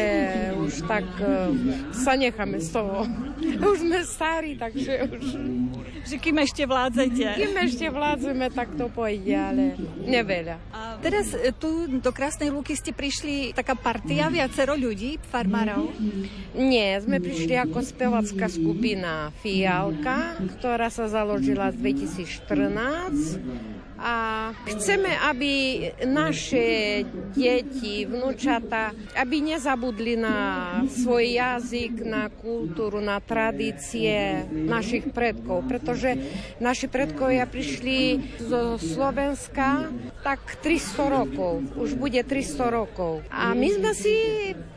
už 0.62 0.86
tak, 0.86 1.06
e, 1.18 1.50
sa 1.90 2.14
necháme 2.14 2.62
z 2.62 2.70
toho. 2.70 3.02
Už 3.74 3.80
sme 3.80 4.00
starí, 4.06 4.54
takže 4.54 5.08
už... 5.08 5.24
Že 6.04 6.16
kým 6.20 6.36
ešte 6.44 6.62
vládzete. 6.68 7.26
Kým 7.32 7.54
ešte 7.64 7.86
vládzeme, 7.88 8.52
tak 8.52 8.76
to 8.76 8.92
pôjde, 8.92 9.32
ale 9.32 9.64
neveľa. 10.04 10.60
A 10.68 11.00
teraz 11.00 11.32
e, 11.32 11.48
tu 11.56 11.88
do 11.88 12.10
Krásnej 12.12 12.52
Lúky 12.52 12.76
ste 12.76 12.92
prišli 12.92 13.56
taká 13.56 13.72
partia, 13.72 14.28
viacero 14.28 14.76
ľudí, 14.76 15.16
farmárov? 15.30 15.90
Nie, 16.54 17.00
sme 17.00 17.18
prišli 17.18 17.56
ako 17.58 17.80
spevacká 17.80 18.46
skupina 18.48 19.32
Fialka, 19.42 20.38
ktorá 20.58 20.88
sa 20.92 21.10
založila 21.10 21.72
v 21.72 21.94
2014 21.96 23.84
a 24.04 24.50
chceme, 24.68 25.08
aby 25.32 25.52
naše 26.04 27.00
deti, 27.32 28.04
vnúčata, 28.04 28.92
aby 29.16 29.54
nezabudli 29.54 30.18
na 30.18 30.36
svoj 30.90 31.38
jazyk, 31.38 32.04
na 32.04 32.28
kultúru, 32.28 33.00
na 33.00 33.22
tradície 33.24 34.44
našich 34.50 35.08
predkov, 35.08 35.64
pretože 35.70 36.20
naši 36.60 36.90
predkovia 36.90 37.48
prišli 37.48 38.20
zo 38.44 38.76
Slovenska 38.76 39.88
tak 40.20 40.60
300 40.60 41.16
rokov, 41.22 41.52
už 41.78 41.96
bude 41.96 42.20
300 42.20 42.68
rokov. 42.68 43.24
A 43.32 43.56
my 43.56 43.68
sme 43.72 43.92
si 43.96 44.16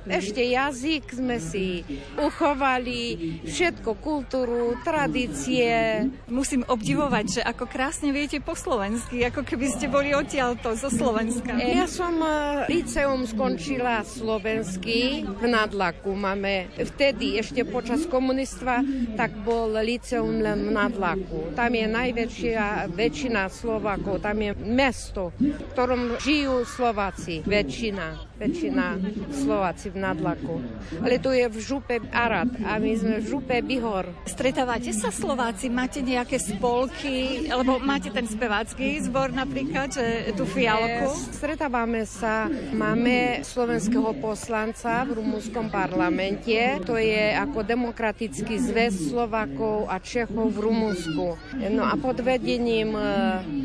ešte 0.08 0.42
jazyk 0.44 1.04
sme 1.12 1.38
si 1.38 1.84
uchovali, 2.18 3.16
všetko, 3.44 4.00
kultúru, 4.00 4.80
tradície. 4.82 6.08
Musím 6.32 6.64
obdivovať, 6.68 7.40
že 7.40 7.42
ako 7.44 7.66
krásne 7.68 8.16
viete 8.16 8.40
po 8.40 8.56
slovensky, 8.56 9.24
ako 9.28 9.44
keby 9.44 9.68
ste 9.72 9.92
boli 9.92 10.16
odtiaľto, 10.16 10.74
zo 10.78 10.90
Slovenska. 10.92 11.58
Ja 11.58 11.90
som 11.90 12.20
e, 12.22 12.68
liceum 12.70 13.26
skončila 13.26 14.04
slovensky 14.04 15.26
v 15.26 15.44
Nadlaku. 15.48 16.14
Máme 16.14 16.70
vtedy, 16.76 17.40
ešte 17.40 17.64
počas 17.68 18.06
komunistva, 18.06 18.84
tak 19.16 19.34
bol 19.42 19.74
liceum 19.80 20.44
len 20.44 20.68
v 20.68 20.72
Nadlaku. 20.74 21.54
Tam 21.56 21.72
je 21.72 21.86
najväčšia 21.88 22.92
väčšina 22.92 23.50
Slovákov, 23.50 24.22
tam 24.22 24.38
je 24.44 24.52
mesto, 24.58 25.32
v 25.40 25.56
ktorom 25.74 26.20
žijú 26.22 26.64
Slováci, 26.68 27.42
väčšina 27.46 28.27
väčšina 28.38 29.02
Slováci 29.34 29.90
v 29.90 29.98
Nadlaku. 29.98 30.62
Ale 31.02 31.18
tu 31.18 31.34
je 31.34 31.50
v 31.50 31.58
župe 31.58 31.98
Arad 32.14 32.54
a 32.64 32.78
my 32.78 32.92
sme 32.94 33.16
v 33.20 33.26
župe 33.26 33.58
Bihor. 33.66 34.06
Stretávate 34.30 34.94
sa 34.94 35.10
Slováci? 35.10 35.68
Máte 35.68 36.06
nejaké 36.06 36.38
spolky? 36.38 37.50
Alebo 37.50 37.82
máte 37.82 38.14
ten 38.14 38.30
spevácky 38.30 39.02
zbor 39.02 39.34
napríklad, 39.34 39.90
že 39.90 40.32
tu 40.38 40.46
fialku? 40.46 41.10
Stretávame 41.34 42.06
sa. 42.06 42.46
Máme 42.72 43.42
slovenského 43.42 44.14
poslanca 44.22 45.02
v 45.04 45.18
rumúnskom 45.18 45.74
parlamente. 45.74 46.56
To 46.86 46.96
je 46.96 47.34
ako 47.34 47.66
demokratický 47.66 48.62
zväz 48.62 49.10
Slovakov 49.10 49.90
a 49.90 49.98
Čechov 49.98 50.54
v 50.54 50.62
Rumunsku. 50.62 51.28
No 51.74 51.84
a 51.84 51.98
pod 51.98 52.22
vedením 52.22 52.94
e, 52.94 53.04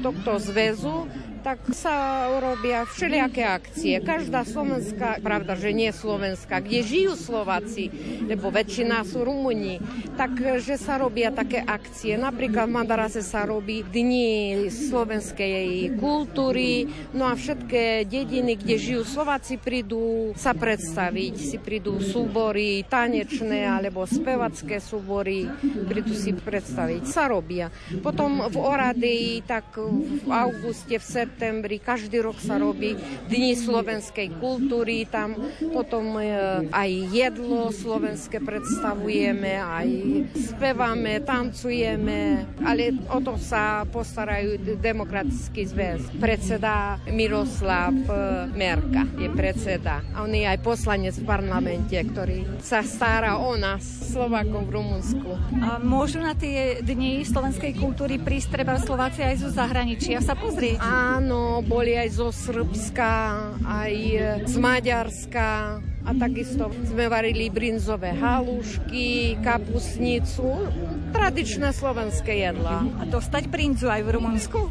tohto 0.00 0.40
zväzu 0.40 1.06
tak 1.42 1.58
sa 1.74 2.30
urobia 2.30 2.86
všelijaké 2.86 3.42
akcie. 3.42 3.98
Každá 3.98 4.46
slovenská, 4.46 5.18
pravda, 5.18 5.58
že 5.58 5.74
nie 5.74 5.90
slovenská, 5.90 6.62
kde 6.62 6.86
žijú 6.86 7.18
Slováci, 7.18 7.90
lebo 8.30 8.54
väčšina 8.54 9.02
sú 9.02 9.26
Rumuni, 9.26 9.82
takže 10.14 10.78
sa 10.78 11.02
robia 11.02 11.34
také 11.34 11.58
akcie. 11.58 12.14
Napríklad 12.14 12.70
v 12.70 12.78
Madarase 12.78 13.26
sa 13.26 13.42
robí 13.42 13.82
Dni 13.82 14.70
slovenskej 14.70 15.98
kultúry, 15.98 16.86
no 17.10 17.26
a 17.26 17.34
všetké 17.34 18.06
dediny, 18.06 18.54
kde 18.54 18.78
žijú 18.78 19.02
Slováci, 19.02 19.58
prídu 19.58 20.30
sa 20.38 20.54
predstaviť. 20.54 21.34
Si 21.34 21.58
prídu 21.58 21.98
súbory 21.98 22.86
tanečné 22.86 23.66
alebo 23.66 24.06
spevacké 24.06 24.78
súbory, 24.78 25.50
prídu 25.90 26.14
si 26.14 26.30
predstaviť. 26.30 27.02
Sa 27.10 27.26
robia. 27.26 27.66
Potom 27.98 28.46
v 28.46 28.56
Oradeji, 28.62 29.42
tak 29.42 29.74
v 29.82 30.30
auguste, 30.30 31.02
v 31.02 31.02
septembri 31.02 31.31
septembri, 31.32 31.80
každý 31.80 32.20
rok 32.20 32.36
sa 32.36 32.60
robí 32.60 32.92
Dni 33.32 33.56
slovenskej 33.56 34.36
kultúry, 34.36 35.08
tam 35.08 35.32
potom 35.72 36.20
e, 36.20 36.28
aj 36.68 36.90
jedlo 37.08 37.72
slovenské 37.72 38.36
predstavujeme, 38.44 39.56
aj 39.56 39.88
speváme, 40.36 41.24
tancujeme, 41.24 42.44
ale 42.60 42.92
o 43.08 43.16
to 43.24 43.40
sa 43.40 43.88
postarajú 43.88 44.60
Demokratický 44.76 45.64
zväz. 45.64 46.20
Predseda 46.20 47.00
Miroslav 47.08 47.96
e, 47.96 48.12
Merka 48.52 49.08
je 49.16 49.32
predseda 49.32 50.04
a 50.12 50.28
on 50.28 50.36
je 50.36 50.44
aj 50.44 50.60
poslanec 50.60 51.16
v 51.16 51.24
parlamente, 51.24 51.96
ktorý 51.96 52.44
sa 52.60 52.84
stará 52.84 53.40
o 53.40 53.56
nás, 53.56 53.80
Slovákov 54.12 54.68
v 54.68 54.70
Rumunsku. 54.76 55.30
A 55.64 55.80
môžu 55.80 56.20
na 56.20 56.36
tie 56.36 56.84
dni 56.84 57.24
slovenskej 57.24 57.72
kultúry 57.80 58.20
prísť 58.20 58.60
treba 58.60 58.76
Slováci 58.76 59.24
aj 59.24 59.40
zo 59.40 59.48
zahraničia 59.48 60.20
sa 60.20 60.34
pozrieť? 60.34 60.82
Áno, 60.82 61.21
Áno, 61.22 61.62
boli 61.62 61.94
aj 61.94 62.18
zo 62.18 62.34
Srbska, 62.34 63.14
aj 63.62 63.94
z 64.42 64.54
Maďarska 64.58 65.78
a 66.02 66.10
takisto 66.18 66.66
sme 66.82 67.06
varili 67.06 67.46
brinzové 67.46 68.10
halušky, 68.10 69.38
kapusnicu, 69.38 70.66
tradičné 71.14 71.70
slovenské 71.70 72.42
jedla. 72.42 72.82
A 72.98 73.06
dostať 73.06 73.46
brinzu 73.46 73.86
aj 73.86 74.02
v 74.02 74.10
Rumunsku? 74.18 74.66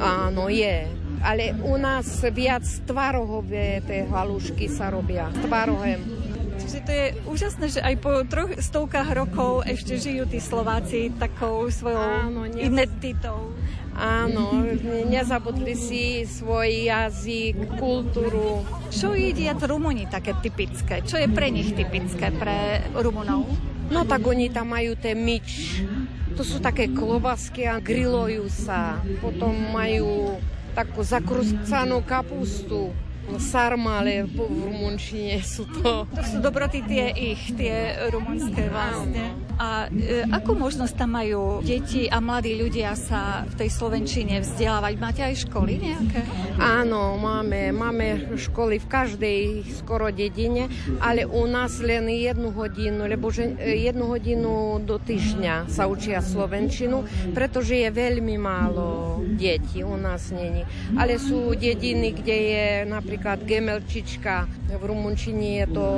Áno, 0.00 0.48
je. 0.48 0.88
Ale 1.20 1.60
u 1.60 1.76
nás 1.76 2.08
viac 2.32 2.64
tvarohové 2.88 3.84
tie 3.84 4.08
halušky 4.08 4.72
sa 4.72 4.88
robia. 4.88 5.28
Tvarohem. 5.44 6.00
Čiže 6.56 6.78
to 6.88 6.92
je 6.96 7.06
úžasné, 7.28 7.66
že 7.68 7.84
aj 7.84 7.94
po 8.00 8.24
troch 8.24 8.56
stovkách 8.56 9.12
rokov 9.12 9.68
ešte 9.68 10.00
žijú 10.00 10.24
tí 10.24 10.40
Slováci 10.40 11.12
takou 11.20 11.68
svojou 11.68 12.32
Áno, 12.32 12.48
identitou. 12.48 13.52
Áno, 13.92 14.64
nezabudli 15.12 15.76
si 15.76 16.24
svoj 16.24 16.88
jazyk, 16.88 17.76
kultúru. 17.76 18.64
Čo 18.88 19.12
jedia 19.12 19.52
Rumuni 19.52 20.08
také 20.08 20.32
typické? 20.40 21.04
Čo 21.04 21.20
je 21.20 21.28
pre 21.28 21.52
nich 21.52 21.76
typické, 21.76 22.32
pre 22.32 22.80
Rumunov? 22.96 23.44
No 23.92 24.08
tak 24.08 24.24
oni 24.24 24.48
tam 24.48 24.72
majú 24.72 24.96
ten 24.96 25.20
myč. 25.20 25.84
To 26.32 26.40
sú 26.40 26.64
také 26.64 26.88
klobasky 26.88 27.68
a 27.68 27.76
grilujú 27.76 28.48
sa. 28.48 29.04
Potom 29.20 29.52
majú 29.52 30.40
takú 30.72 31.04
zakrúcanú 31.04 32.00
kapustu 32.08 32.88
sarma, 33.38 34.02
ale 34.02 34.26
po 34.28 34.48
v 34.50 34.66
rumunčine 34.66 35.40
sú 35.44 35.68
to... 35.68 36.08
To 36.08 36.22
sú 36.24 36.36
dobroty 36.42 36.82
tie 36.84 37.12
ich, 37.12 37.54
tie 37.54 38.08
rumunské 38.10 38.66
vlastne. 38.68 39.36
A 39.60 39.88
e, 39.92 40.24
akú 40.32 40.56
možnosť 40.56 40.94
tam 40.96 41.16
majú 41.20 41.60
deti 41.60 42.08
a 42.08 42.18
mladí 42.24 42.56
ľudia 42.56 42.96
sa 42.96 43.44
v 43.44 43.54
tej 43.64 43.70
Slovenčine 43.72 44.40
vzdelávať? 44.40 44.92
Máte 44.96 45.22
aj 45.24 45.44
školy 45.48 45.76
nejaké? 45.76 46.24
Áno, 46.56 47.20
máme, 47.20 47.74
máme 47.74 48.36
školy 48.38 48.80
v 48.80 48.86
každej 48.88 49.40
skoro 49.76 50.08
dedine, 50.08 50.72
ale 51.00 51.28
u 51.28 51.44
nás 51.44 51.82
len 51.84 52.08
jednu 52.08 52.54
hodinu, 52.54 53.04
lebo 53.04 53.28
že 53.28 53.52
e, 53.58 53.84
jednu 53.88 54.08
hodinu 54.08 54.80
do 54.80 54.96
týždňa 54.96 55.68
sa 55.68 55.84
učia 55.90 56.24
Slovenčinu, 56.24 57.04
pretože 57.36 57.76
je 57.76 57.90
veľmi 57.92 58.36
málo 58.40 59.20
detí, 59.36 59.84
u 59.84 59.96
nás 60.00 60.32
není. 60.32 60.64
Ale 60.96 61.20
sú 61.20 61.52
dediny, 61.52 62.16
kde 62.16 62.36
je 62.36 62.66
napríklad 62.88 63.44
gemelčička, 63.44 64.48
v 64.72 64.82
rumunčine 64.82 65.62
je 65.62 65.66
to 65.68 65.88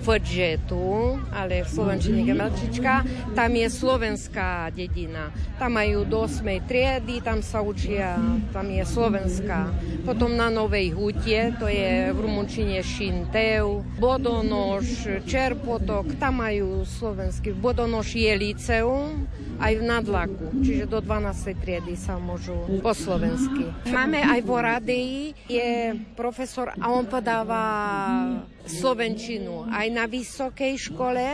făgetu, 0.00 1.20
ale 1.32 1.64
v 1.64 1.68
slovenčine 1.68 2.24
gemelčička 2.24 2.93
tam 3.32 3.50
je 3.56 3.66
slovenská 3.72 4.70
dedina. 4.70 5.32
Tam 5.56 5.74
majú 5.74 6.04
do 6.04 6.28
8. 6.28 6.44
triedy, 6.68 7.24
tam 7.24 7.40
sa 7.40 7.64
učia, 7.64 8.20
tam 8.52 8.68
je 8.68 8.84
slovenská. 8.84 9.72
Potom 10.04 10.36
na 10.36 10.52
Novej 10.52 10.92
Hutie, 10.92 11.56
to 11.56 11.66
je 11.66 12.12
v 12.12 12.18
Rumunčine 12.20 12.84
Šinteu, 12.84 13.80
Bodonoš, 13.96 15.24
Čerpotok, 15.24 16.20
tam 16.20 16.44
majú 16.44 16.84
slovenský. 16.84 17.56
Bodonoš 17.56 18.14
je 18.14 18.32
liceum, 18.36 19.24
aj 19.58 19.72
v 19.78 19.82
nadlaku, 19.86 20.46
čiže 20.66 20.90
do 20.90 20.98
12. 20.98 21.62
triedy 21.62 21.94
sa 21.94 22.18
môžu 22.18 22.58
po 22.82 22.90
slovensky. 22.90 23.70
Máme 23.86 24.18
aj 24.20 24.40
v 24.42 24.48
Oradii, 24.50 25.18
je 25.46 25.94
profesor 26.18 26.74
a 26.74 26.86
on 26.90 27.06
podáva 27.06 27.62
slovenčinu 28.64 29.68
aj 29.68 29.86
na 29.92 30.08
vysokej 30.08 30.74
škole, 30.90 31.24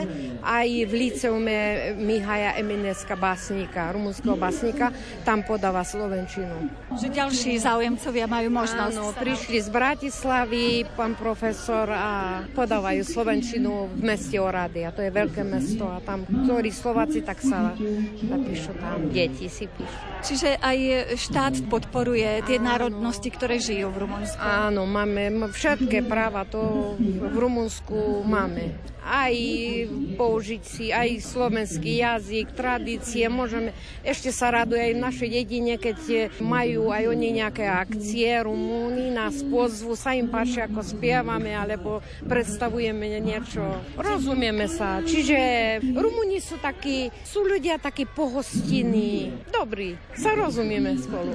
aj 0.43 0.69
v 0.69 0.93
liceume 0.93 1.50
Mihaja 1.99 2.57
Emineska 2.57 3.15
básnika, 3.15 3.93
rumunského 3.93 4.37
básnika, 4.39 4.93
tam 5.27 5.43
podáva 5.43 5.83
slovenčinu. 5.83 6.71
Že 6.97 7.09
ďalší 7.11 7.59
záujemcovia 7.61 8.27
majú 8.31 8.49
možnosť. 8.55 8.97
Áno, 8.97 9.13
prišli 9.15 9.59
z 9.61 9.69
Bratislavy, 9.71 10.89
pán 10.95 11.15
profesor 11.19 11.91
a 11.91 12.43
podávajú 12.53 13.03
slovenčinu 13.05 13.91
v 13.95 14.03
meste 14.03 14.37
Orady 14.39 14.87
a 14.87 14.95
to 14.95 15.03
je 15.03 15.11
veľké 15.11 15.43
mesto 15.47 15.87
a 15.87 15.99
tam, 16.03 16.25
ktorí 16.27 16.71
Slováci, 16.71 17.23
tak 17.23 17.43
sa 17.43 17.75
napíšu 18.25 18.73
tam, 18.79 19.11
deti 19.11 19.51
si 19.51 19.67
píšu. 19.67 19.99
Čiže 20.21 20.61
aj 20.61 20.79
štát 21.17 21.55
podporuje 21.67 22.45
tie 22.45 22.59
národnosti, 22.61 23.29
ktoré 23.33 23.57
žijú 23.59 23.89
v 23.93 24.07
Rumunsku. 24.07 24.41
Áno, 24.41 24.85
máme 24.85 25.51
všetké 25.51 26.05
práva, 26.07 26.45
to 26.45 26.95
v 27.01 27.35
Rumunsku 27.35 28.25
máme. 28.25 28.77
Aj 29.11 29.35
použiť 30.15 30.63
si 30.63 30.87
aj 30.95 31.19
slovenský 31.19 31.99
jazyk, 31.99 32.55
tradície, 32.55 33.27
môžeme, 33.27 33.75
ešte 34.07 34.31
sa 34.31 34.55
raduje 34.55 34.79
aj 34.79 34.93
v 34.95 35.03
našej 35.03 35.29
dedine, 35.35 35.75
keď 35.83 36.31
majú 36.39 36.95
aj 36.95 37.11
oni 37.11 37.43
nejaké 37.43 37.67
akcie, 37.67 38.31
Rumúni 38.47 39.11
nás 39.11 39.43
pozvu, 39.43 39.99
sa 39.99 40.15
im 40.15 40.31
páči, 40.31 40.63
ako 40.63 40.85
spievame, 40.85 41.57
alebo 41.57 42.05
predstavujeme 42.23 43.19
niečo. 43.19 43.63
Rozumieme 43.97 44.71
sa. 44.71 45.03
Čiže 45.03 45.39
Rumúni 45.91 46.39
sú 46.39 46.61
takí, 46.61 47.09
sú 47.25 47.43
ľudia 47.43 47.81
takí 47.81 48.05
pohostinní, 48.05 49.33
dobrí, 49.49 49.97
sa 50.15 50.37
rozumieme 50.37 51.01
spolu. 51.01 51.33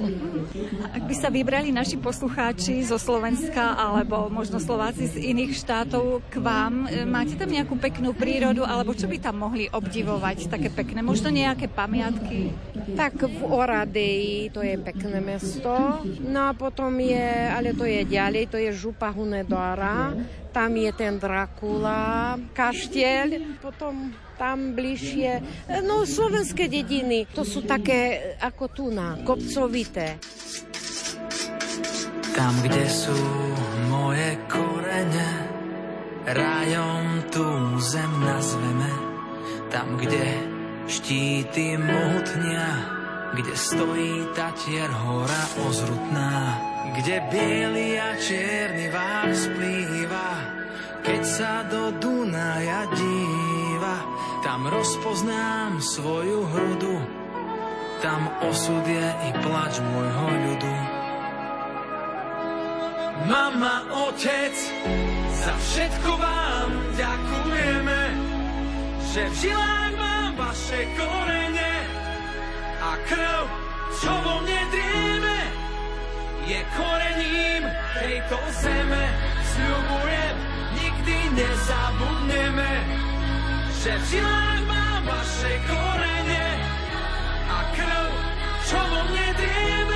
Ak 0.94 1.02
by 1.04 1.14
sa 1.18 1.28
vybrali 1.28 1.74
naši 1.74 1.98
poslucháči 1.98 2.86
zo 2.86 2.96
Slovenska 3.02 3.74
alebo 3.74 4.30
možno 4.30 4.62
Slováci 4.62 5.10
z 5.10 5.34
iných 5.34 5.58
štátov 5.58 6.22
k 6.30 6.38
vám, 6.38 6.86
e, 6.86 7.02
máte 7.02 7.34
tam 7.34 7.50
nejakú 7.50 7.65
peknú 7.74 8.14
prírodu 8.14 8.62
alebo 8.62 8.94
čo 8.94 9.10
by 9.10 9.18
tam 9.18 9.42
mohli 9.42 9.66
obdivovať 9.66 10.46
také 10.46 10.70
pekné? 10.70 11.02
Možno 11.02 11.34
nejaké 11.34 11.66
pamiatky? 11.66 12.54
Tak 12.94 13.26
v 13.26 13.42
Oradeji 13.42 14.54
to 14.54 14.62
je 14.62 14.78
pekné 14.78 15.18
mesto. 15.18 15.74
No 16.22 16.40
a 16.46 16.54
potom 16.54 16.94
je, 17.02 17.26
ale 17.50 17.74
to 17.74 17.82
je 17.82 18.06
ďalej, 18.06 18.46
to 18.46 18.62
je 18.62 18.70
Župa 18.70 19.10
Hunedora. 19.10 20.14
Tam 20.54 20.70
je 20.72 20.88
ten 20.94 21.18
Dracula, 21.18 22.38
kaštieľ, 22.54 23.58
potom 23.60 24.14
tam 24.40 24.72
bližšie. 24.72 25.42
No, 25.84 26.08
slovenské 26.08 26.68
dediny, 26.68 27.28
to 27.28 27.44
sú 27.44 27.64
také 27.64 28.32
ako 28.40 28.64
tu 28.72 28.84
na, 28.88 29.20
kopcovité. 29.24 30.16
Tam, 32.36 32.52
kde 32.60 32.84
sú 32.88 33.16
moje 33.88 34.36
korene, 34.48 35.25
rajom 36.26 37.30
tú 37.30 37.46
zem 37.78 38.10
nazveme. 38.18 38.90
Tam, 39.70 39.94
kde 39.94 40.26
štíty 40.86 41.78
mohutnia, 41.78 42.66
kde 43.34 43.54
stojí 43.54 44.30
tatier 44.34 44.90
hora 44.90 45.44
ozrutná, 45.66 46.58
kde 46.98 47.22
biely 47.30 47.98
a 47.98 48.14
čierny 48.18 48.86
vás 48.90 49.50
plýva, 49.54 50.30
keď 51.02 51.22
sa 51.22 51.52
do 51.66 51.94
Dunaja 52.02 52.86
díva, 52.94 53.96
tam 54.42 54.66
rozpoznám 54.66 55.78
svoju 55.78 56.46
hrudu, 56.50 56.96
tam 58.02 58.30
osud 58.42 58.86
je 58.86 59.06
i 59.06 59.30
plač 59.42 59.78
môjho 59.82 60.26
ľudu. 60.46 61.05
Mama, 63.24 63.88
otec, 63.88 64.52
za 65.32 65.54
všetko 65.56 66.10
vám 66.20 66.70
ďakujeme, 67.00 68.00
že 69.08 69.22
v 69.32 69.34
žilách 69.40 69.94
mám 69.96 70.36
vaše 70.36 70.84
korene 71.00 71.74
a 72.84 72.90
krv, 73.08 73.42
čo 73.96 74.12
vo 74.20 74.44
mne 74.44 74.60
drieme, 74.68 75.38
je 76.44 76.60
korením 76.76 77.62
tejto 77.96 78.38
zeme. 78.60 79.04
Sľubujem, 79.56 80.36
nikdy 80.76 81.16
nezabudneme, 81.40 82.72
že 83.80 83.92
v 83.96 84.04
žilách 84.12 84.62
mám 84.68 85.00
vaše 85.08 85.52
korene 85.64 86.46
a 87.48 87.58
krv, 87.72 88.08
čo 88.68 88.76
vo 88.76 89.00
mne 89.08 89.28
drieme, 89.40 89.95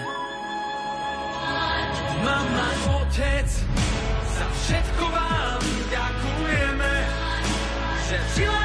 Mama, 2.19 2.67
otec, 2.99 3.47
za 4.35 4.47
všetko 4.51 5.05
vám 5.07 5.63
ďakujeme, 5.87 6.93
že 8.11 8.17
v 8.19 8.60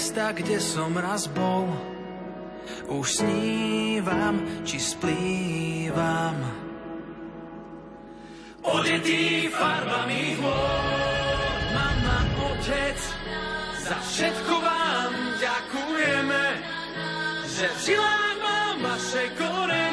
miesta, 0.00 0.32
kde 0.32 0.56
som 0.56 0.96
raz 0.96 1.28
bol. 1.28 1.68
Už 2.88 3.20
snívam, 3.20 4.64
či 4.64 4.80
splývam. 4.80 6.40
Odetý 8.64 9.52
farbami 9.52 10.40
hôr, 10.40 11.52
mama, 11.76 12.18
otec, 12.48 12.96
za 13.84 14.00
všetko 14.00 14.54
vám 14.64 15.12
ďakujeme, 15.36 16.44
že 17.44 17.66
v 17.68 17.78
žilách 17.84 18.36
mám 18.40 18.76
vaše 18.80 19.24
korene 19.36 19.89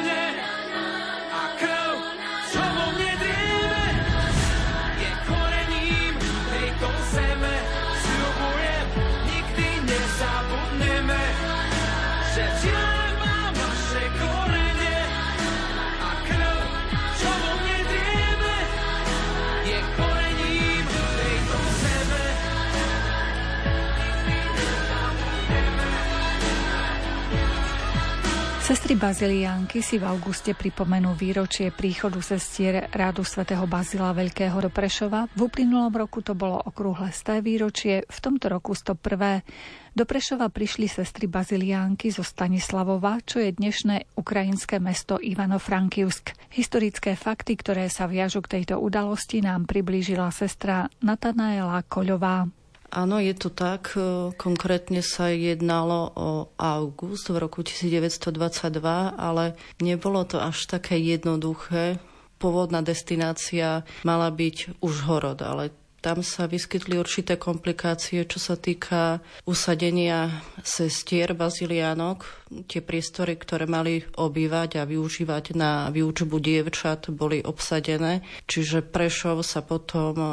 Sestry 28.88 29.04
Baziliánky 29.04 29.84
si 29.84 30.00
v 30.00 30.08
auguste 30.08 30.56
pripomenú 30.56 31.12
výročie 31.12 31.68
príchodu 31.68 32.24
sestier 32.24 32.88
rádu 32.88 33.20
svätého 33.20 33.68
Bazila 33.68 34.16
Veľkého 34.16 34.56
do 34.64 34.72
Prešova. 34.72 35.28
V 35.36 35.44
uplynulom 35.44 35.92
roku 35.92 36.24
to 36.24 36.32
bolo 36.32 36.56
okrúhle 36.56 37.12
sté 37.12 37.44
výročie, 37.44 38.08
v 38.08 38.18
tomto 38.24 38.48
roku 38.48 38.72
101. 38.72 39.44
Do 39.92 40.08
Prešova 40.08 40.48
prišli 40.48 40.88
sestry 40.88 41.28
Baziliánky 41.28 42.08
zo 42.08 42.24
Stanislavova, 42.24 43.20
čo 43.28 43.44
je 43.44 43.52
dnešné 43.52 44.16
ukrajinské 44.16 44.80
mesto 44.80 45.20
Ivano-Frankivsk. 45.20 46.32
Historické 46.56 47.12
fakty, 47.12 47.60
ktoré 47.60 47.92
sa 47.92 48.08
viažu 48.08 48.40
k 48.40 48.56
tejto 48.56 48.80
udalosti, 48.80 49.44
nám 49.44 49.68
priblížila 49.68 50.32
sestra 50.32 50.88
Natanaela 51.04 51.84
Koľová. 51.84 52.48
Áno, 52.88 53.20
je 53.20 53.36
to 53.36 53.52
tak. 53.52 53.92
E, 54.00 54.32
konkrétne 54.32 55.04
sa 55.04 55.28
jednalo 55.28 56.08
o 56.16 56.30
august 56.56 57.28
v 57.28 57.36
roku 57.36 57.60
1922, 57.60 58.80
ale 59.12 59.52
nebolo 59.84 60.24
to 60.24 60.40
až 60.40 60.64
také 60.64 60.96
jednoduché. 60.96 62.00
Pôvodná 62.40 62.80
destinácia 62.80 63.84
mala 64.06 64.32
byť 64.32 64.80
už 64.80 64.94
horod, 65.04 65.44
ale 65.44 65.68
tam 65.98 66.22
sa 66.22 66.46
vyskytli 66.46 66.94
určité 66.94 67.34
komplikácie, 67.34 68.22
čo 68.22 68.38
sa 68.38 68.54
týka 68.54 69.18
usadenia 69.44 70.30
sestier 70.62 71.34
baziliánok. 71.34 72.22
Tie 72.70 72.78
priestory, 72.78 73.34
ktoré 73.34 73.66
mali 73.66 74.06
obývať 74.14 74.78
a 74.78 74.86
využívať 74.86 75.58
na 75.58 75.90
výučbu 75.90 76.38
dievčat, 76.38 77.10
boli 77.10 77.42
obsadené. 77.42 78.22
Čiže 78.46 78.86
Prešov 78.86 79.42
sa 79.42 79.60
potom 79.60 80.14
e, 80.16 80.28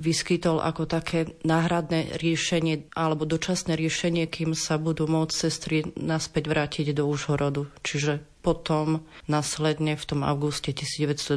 vyskytol 0.00 0.58
ako 0.64 0.88
také 0.88 1.36
náhradné 1.44 2.16
riešenie 2.18 2.90
alebo 2.96 3.28
dočasné 3.28 3.76
riešenie, 3.76 4.26
kým 4.26 4.56
sa 4.56 4.80
budú 4.80 5.06
môcť 5.06 5.34
sestry 5.36 5.84
naspäť 5.94 6.48
vrátiť 6.48 6.96
do 6.96 7.06
Užhorodu. 7.06 7.68
Čiže 7.84 8.24
potom 8.40 9.04
následne 9.28 10.00
v 10.00 10.04
tom 10.08 10.20
auguste 10.24 10.72
1922 10.72 11.36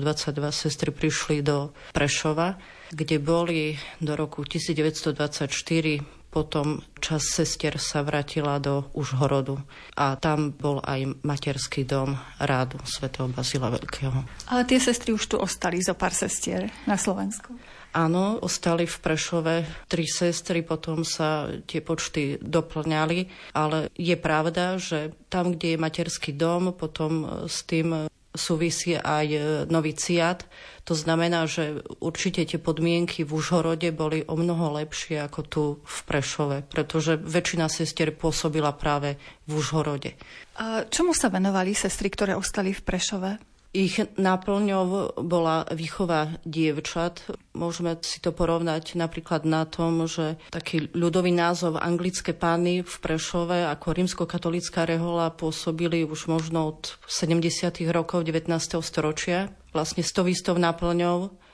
sestry 0.55 0.89
prišli 0.95 1.43
do 1.43 1.75
Prešova, 1.91 2.55
kde 2.95 3.19
boli 3.19 3.75
do 3.99 4.15
roku 4.15 4.47
1924 4.47 6.23
potom 6.33 6.81
čas 6.97 7.29
sestier 7.29 7.77
sa 7.77 8.01
vrátila 8.01 8.57
do 8.57 8.89
Užhorodu 8.97 9.61
a 9.93 10.17
tam 10.17 10.49
bol 10.49 10.81
aj 10.81 11.21
materský 11.21 11.85
dom 11.85 12.17
rádu 12.41 12.81
svätého 12.89 13.29
Bazila 13.29 13.69
Veľkého. 13.69 14.25
Ale 14.49 14.65
tie 14.65 14.81
sestry 14.81 15.13
už 15.13 15.29
tu 15.29 15.37
ostali 15.37 15.77
zo 15.85 15.93
pár 15.93 16.17
sestier 16.17 16.73
na 16.89 16.97
Slovensku. 16.97 17.53
Áno, 17.93 18.41
ostali 18.41 18.89
v 18.89 18.97
Prešove 18.97 19.85
tri 19.85 20.09
sestry, 20.09 20.65
potom 20.65 21.05
sa 21.05 21.45
tie 21.69 21.77
počty 21.77 22.41
doplňali, 22.41 23.53
ale 23.53 23.93
je 23.93 24.17
pravda, 24.17 24.81
že 24.81 25.13
tam, 25.29 25.53
kde 25.53 25.77
je 25.77 25.81
materský 25.81 26.33
dom, 26.33 26.73
potom 26.73 27.45
s 27.45 27.61
tým 27.69 28.09
súvisí 28.33 28.97
aj 28.97 29.37
noviciat. 29.69 30.41
To 30.89 30.97
znamená, 30.97 31.45
že 31.45 31.85
určite 32.01 32.41
tie 32.41 32.57
podmienky 32.57 33.21
v 33.21 33.29
Užhorode 33.29 33.93
boli 33.93 34.25
o 34.25 34.33
mnoho 34.33 34.73
lepšie 34.81 35.21
ako 35.21 35.39
tu 35.45 35.63
v 35.85 35.97
Prešove, 36.09 36.65
pretože 36.65 37.21
väčšina 37.21 37.69
sestier 37.69 38.09
pôsobila 38.09 38.73
práve 38.73 39.21
v 39.45 39.61
Užhorode. 39.61 40.17
A 40.57 40.89
čomu 40.89 41.13
sa 41.13 41.29
venovali 41.29 41.77
sestry, 41.77 42.09
ktoré 42.09 42.33
ostali 42.33 42.73
v 42.73 42.81
Prešove? 42.81 43.52
Ich 43.73 43.97
náplňou 43.97 45.17
bola 45.17 45.65
výchova 45.73 46.37
dievčat. 46.45 47.25
Môžeme 47.57 47.97
si 48.05 48.21
to 48.21 48.29
porovnať 48.29 48.93
napríklad 48.93 49.49
na 49.49 49.65
tom, 49.65 50.05
že 50.05 50.37
taký 50.53 50.93
ľudový 50.93 51.33
názov 51.33 51.81
anglické 51.81 52.37
pány 52.37 52.85
v 52.85 52.95
Prešove 53.01 53.65
ako 53.65 53.97
rímskokatolická 53.97 54.85
rehola 54.85 55.33
pôsobili 55.33 56.05
už 56.05 56.29
možno 56.29 56.77
od 56.77 57.01
70. 57.09 57.73
rokov 57.89 58.29
19. 58.29 58.53
storočia. 58.85 59.49
Vlastne 59.73 60.05
s 60.05 60.13
tou 60.13 60.29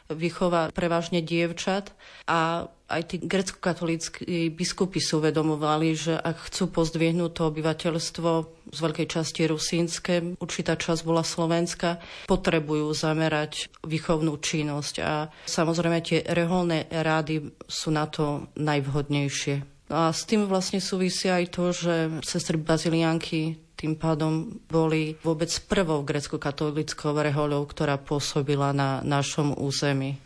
výchova 0.09 0.73
prevažne 0.73 1.21
dievčat 1.21 1.93
a 2.25 2.65
aj 2.89 3.01
tí 3.05 3.15
grecko-katolíckí 3.21 4.49
biskupy 4.49 4.97
sú 4.97 5.21
uvedomovali, 5.21 5.93
že 5.93 6.17
ak 6.17 6.49
chcú 6.49 6.73
pozdvihnúť 6.73 7.31
to 7.37 7.41
obyvateľstvo 7.53 8.29
z 8.73 8.79
veľkej 8.81 9.07
časti 9.07 9.45
rusínske, 9.45 10.13
určitá 10.41 10.73
časť 10.73 11.05
bola 11.05 11.21
slovenská, 11.21 12.01
potrebujú 12.25 12.89
zamerať 12.97 13.69
výchovnú 13.85 14.41
činnosť 14.41 14.95
a 15.05 15.29
samozrejme 15.45 16.01
tie 16.01 16.25
reholné 16.25 16.89
rády 16.89 17.53
sú 17.69 17.93
na 17.93 18.09
to 18.09 18.49
najvhodnejšie. 18.57 19.61
A 19.89 20.13
s 20.13 20.25
tým 20.25 20.45
vlastne 20.45 20.77
súvisia 20.77 21.41
aj 21.41 21.45
to, 21.49 21.73
že 21.73 21.93
sestry 22.21 22.61
bazilianky 22.61 23.57
tým 23.79 23.95
pádom 23.95 24.59
boli 24.67 25.15
vôbec 25.23 25.47
prvou 25.71 26.03
grecko-katolickou 26.03 27.15
rehoľou, 27.15 27.63
ktorá 27.63 27.95
pôsobila 27.95 28.75
na 28.75 28.99
našom 29.07 29.55
území. 29.55 30.19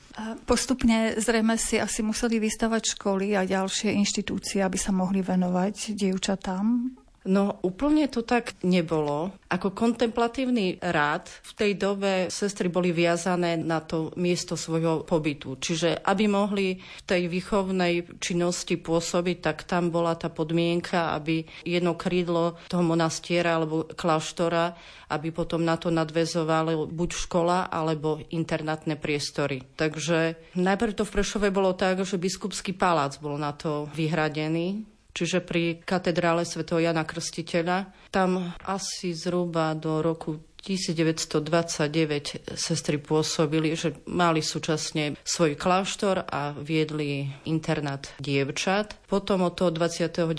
Postupne 0.50 1.14
zrejme 1.18 1.58
si 1.58 1.78
asi 1.78 2.02
museli 2.02 2.42
vystavať 2.42 2.98
školy 2.98 3.38
a 3.38 3.46
ďalšie 3.46 3.94
inštitúcie, 3.94 4.66
aby 4.66 4.78
sa 4.78 4.90
mohli 4.90 5.22
venovať 5.22 5.94
dievčatám 5.94 6.98
No 7.24 7.64
úplne 7.64 8.12
to 8.12 8.20
tak 8.20 8.60
nebolo. 8.68 9.32
Ako 9.48 9.72
kontemplatívny 9.72 10.84
rád 10.84 11.32
v 11.32 11.52
tej 11.56 11.72
dobe 11.80 12.12
sestry 12.28 12.68
boli 12.68 12.92
viazané 12.92 13.56
na 13.56 13.80
to 13.80 14.12
miesto 14.20 14.60
svojho 14.60 15.08
pobytu. 15.08 15.56
Čiže 15.56 16.04
aby 16.04 16.28
mohli 16.28 16.76
v 16.76 17.04
tej 17.08 17.32
výchovnej 17.32 18.20
činnosti 18.20 18.76
pôsobiť, 18.76 19.38
tak 19.40 19.64
tam 19.64 19.88
bola 19.88 20.20
tá 20.20 20.28
podmienka, 20.28 21.16
aby 21.16 21.48
jedno 21.64 21.96
krídlo 21.96 22.60
toho 22.68 22.84
monastiera 22.84 23.56
alebo 23.56 23.88
kláštora, 23.88 24.76
aby 25.08 25.32
potom 25.32 25.64
na 25.64 25.80
to 25.80 25.88
nadvezovali 25.94 26.76
buď 26.92 27.10
škola 27.16 27.72
alebo 27.72 28.20
internátne 28.36 29.00
priestory. 29.00 29.64
Takže 29.80 30.36
najprv 30.60 30.92
to 30.92 31.08
v 31.08 31.14
Prešove 31.14 31.48
bolo 31.56 31.72
tak, 31.72 32.04
že 32.04 32.20
biskupský 32.20 32.76
palác 32.76 33.16
bol 33.22 33.40
na 33.40 33.56
to 33.56 33.88
vyhradený 33.96 34.93
čiže 35.14 35.40
pri 35.40 35.80
katedrále 35.80 36.44
Sv. 36.44 36.66
Jana 36.66 37.06
Krstiteľa. 37.08 38.10
Tam 38.10 38.54
asi 38.66 39.14
zhruba 39.14 39.72
do 39.78 40.02
roku 40.02 40.42
1929 40.64 42.56
sestry 42.56 42.96
pôsobili, 42.96 43.76
že 43.76 44.00
mali 44.08 44.40
súčasne 44.40 45.20
svoj 45.28 45.60
kláštor 45.60 46.24
a 46.24 46.56
viedli 46.56 47.28
internát 47.44 48.08
dievčat. 48.24 48.96
Potom 49.12 49.44
od 49.44 49.60
toho 49.60 49.76
29. 49.76 50.32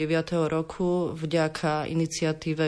roku 0.49 1.13
vďaka 1.13 1.85
iniciatíve 1.93 2.65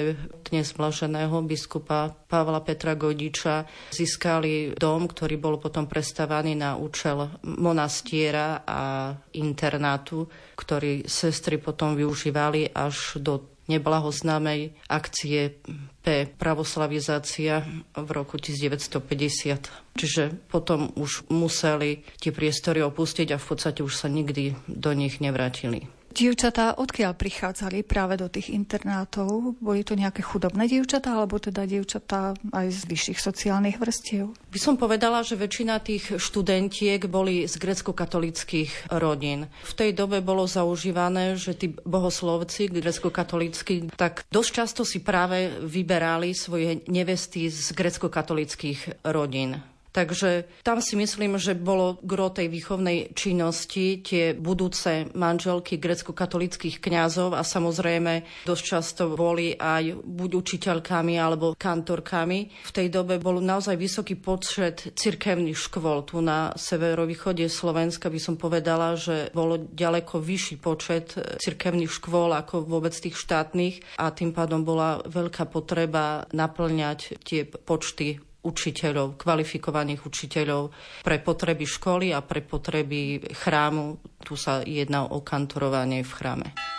dnes 0.52 0.68
blaženého 0.76 1.40
biskupa 1.48 2.12
Pavla 2.28 2.60
Petra 2.60 2.92
Godiča 2.92 3.64
získali 3.88 4.76
dom, 4.76 5.08
ktorý 5.08 5.40
bol 5.40 5.56
potom 5.56 5.88
prestávaný 5.88 6.60
na 6.60 6.76
účel 6.76 7.40
monastiera 7.40 8.68
a 8.68 9.16
internátu, 9.32 10.28
ktorý 10.60 11.08
sestry 11.08 11.56
potom 11.56 11.96
využívali 11.96 12.68
až 12.76 13.16
do 13.16 13.55
neblahoznámej 13.66 14.74
akcie 14.86 15.58
P 16.02 16.06
pravoslavizácia 16.38 17.66
v 17.94 18.08
roku 18.14 18.38
1950. 18.38 19.98
Čiže 19.98 20.22
potom 20.46 20.94
už 20.94 21.26
museli 21.28 22.06
tie 22.22 22.30
priestory 22.30 22.82
opustiť 22.82 23.34
a 23.34 23.40
v 23.42 23.46
podstate 23.46 23.80
už 23.82 23.94
sa 23.94 24.06
nikdy 24.06 24.54
do 24.70 24.90
nich 24.94 25.18
nevrátili. 25.18 25.90
Dievčatá 26.16 26.80
odkiaľ 26.80 27.12
prichádzali 27.12 27.84
práve 27.84 28.16
do 28.16 28.24
tých 28.32 28.48
internátov? 28.48 29.60
Boli 29.60 29.84
to 29.84 29.92
nejaké 29.92 30.24
chudobné 30.24 30.64
dievčatá, 30.64 31.12
alebo 31.12 31.36
teda 31.36 31.68
dievčatá 31.68 32.32
aj 32.56 32.72
z 32.72 32.80
vyšších 32.88 33.20
sociálnych 33.20 33.76
vrstiev? 33.76 34.32
By 34.48 34.56
som 34.56 34.80
povedala, 34.80 35.20
že 35.20 35.36
väčšina 35.36 35.76
tých 35.84 36.16
študentiek 36.16 37.04
boli 37.04 37.44
z 37.44 37.60
grecko-katolických 37.60 38.96
rodín. 38.96 39.52
V 39.68 39.76
tej 39.76 39.92
dobe 39.92 40.24
bolo 40.24 40.48
zaužívané, 40.48 41.36
že 41.36 41.52
tí 41.52 41.76
bohoslovci 41.84 42.72
grecko-katolícky 42.72 43.92
tak 43.92 44.24
dosť 44.32 44.50
často 44.56 44.82
si 44.88 45.04
práve 45.04 45.52
vyberali 45.68 46.32
svoje 46.32 46.80
nevesty 46.88 47.52
z 47.52 47.76
grecko-katolických 47.76 49.04
rodín. 49.04 49.60
Takže 49.96 50.44
tam 50.60 50.84
si 50.84 50.92
myslím, 50.92 51.40
že 51.40 51.56
bolo 51.56 51.96
gro 52.04 52.28
tej 52.28 52.52
výchovnej 52.52 53.16
činnosti 53.16 54.04
tie 54.04 54.36
budúce 54.36 55.08
manželky 55.16 55.80
grecko-katolických 55.80 56.84
kňazov 56.84 57.32
a 57.32 57.40
samozrejme 57.40 58.44
dosť 58.44 58.64
často 58.76 59.16
boli 59.16 59.56
aj 59.56 59.96
buď 59.96 60.30
učiteľkami 60.36 61.16
alebo 61.16 61.56
kantorkami. 61.56 62.68
V 62.68 62.72
tej 62.76 62.92
dobe 62.92 63.16
bol 63.16 63.40
naozaj 63.40 63.80
vysoký 63.80 64.20
počet 64.20 64.92
cirkevných 64.92 65.56
škôl. 65.56 66.04
Tu 66.04 66.20
na 66.20 66.52
severovýchode 66.60 67.48
Slovenska 67.48 68.12
by 68.12 68.20
som 68.20 68.36
povedala, 68.36 69.00
že 69.00 69.32
bolo 69.32 69.56
ďaleko 69.56 70.20
vyšší 70.20 70.60
počet 70.60 71.16
cirkevných 71.40 71.88
škôl 71.88 72.36
ako 72.36 72.68
vôbec 72.68 72.92
tých 72.92 73.16
štátnych 73.16 73.96
a 73.96 74.12
tým 74.12 74.36
pádom 74.36 74.60
bola 74.60 75.00
veľká 75.08 75.48
potreba 75.48 76.28
naplňať 76.36 77.16
tie 77.24 77.48
počty 77.48 78.25
učiteľov, 78.46 79.18
kvalifikovaných 79.18 80.06
učiteľov 80.06 80.70
pre 81.02 81.18
potreby 81.18 81.66
školy 81.66 82.14
a 82.14 82.22
pre 82.22 82.46
potreby 82.46 83.26
chrámu. 83.34 83.98
Tu 84.22 84.38
sa 84.38 84.62
jedná 84.62 85.10
o 85.10 85.18
kantorovanie 85.26 86.06
v 86.06 86.12
chráme. 86.14 86.75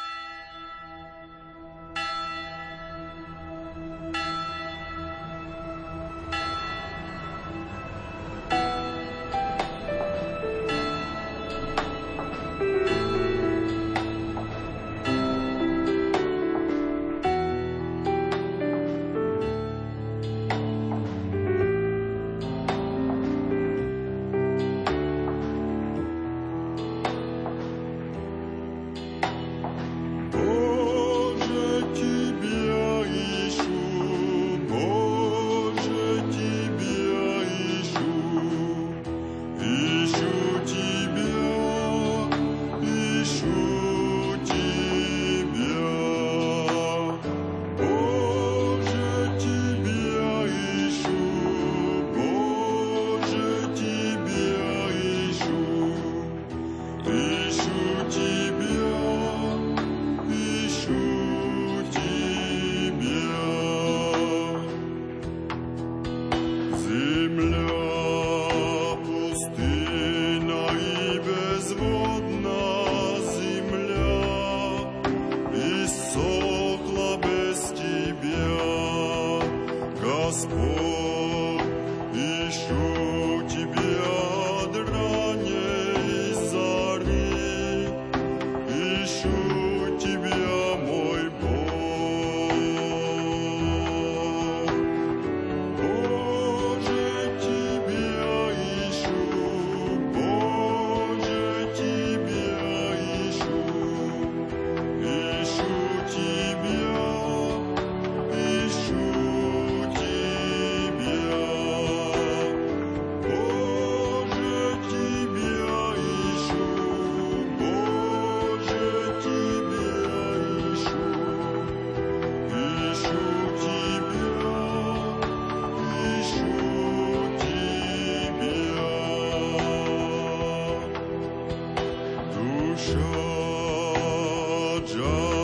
Georgia. 134.86 135.37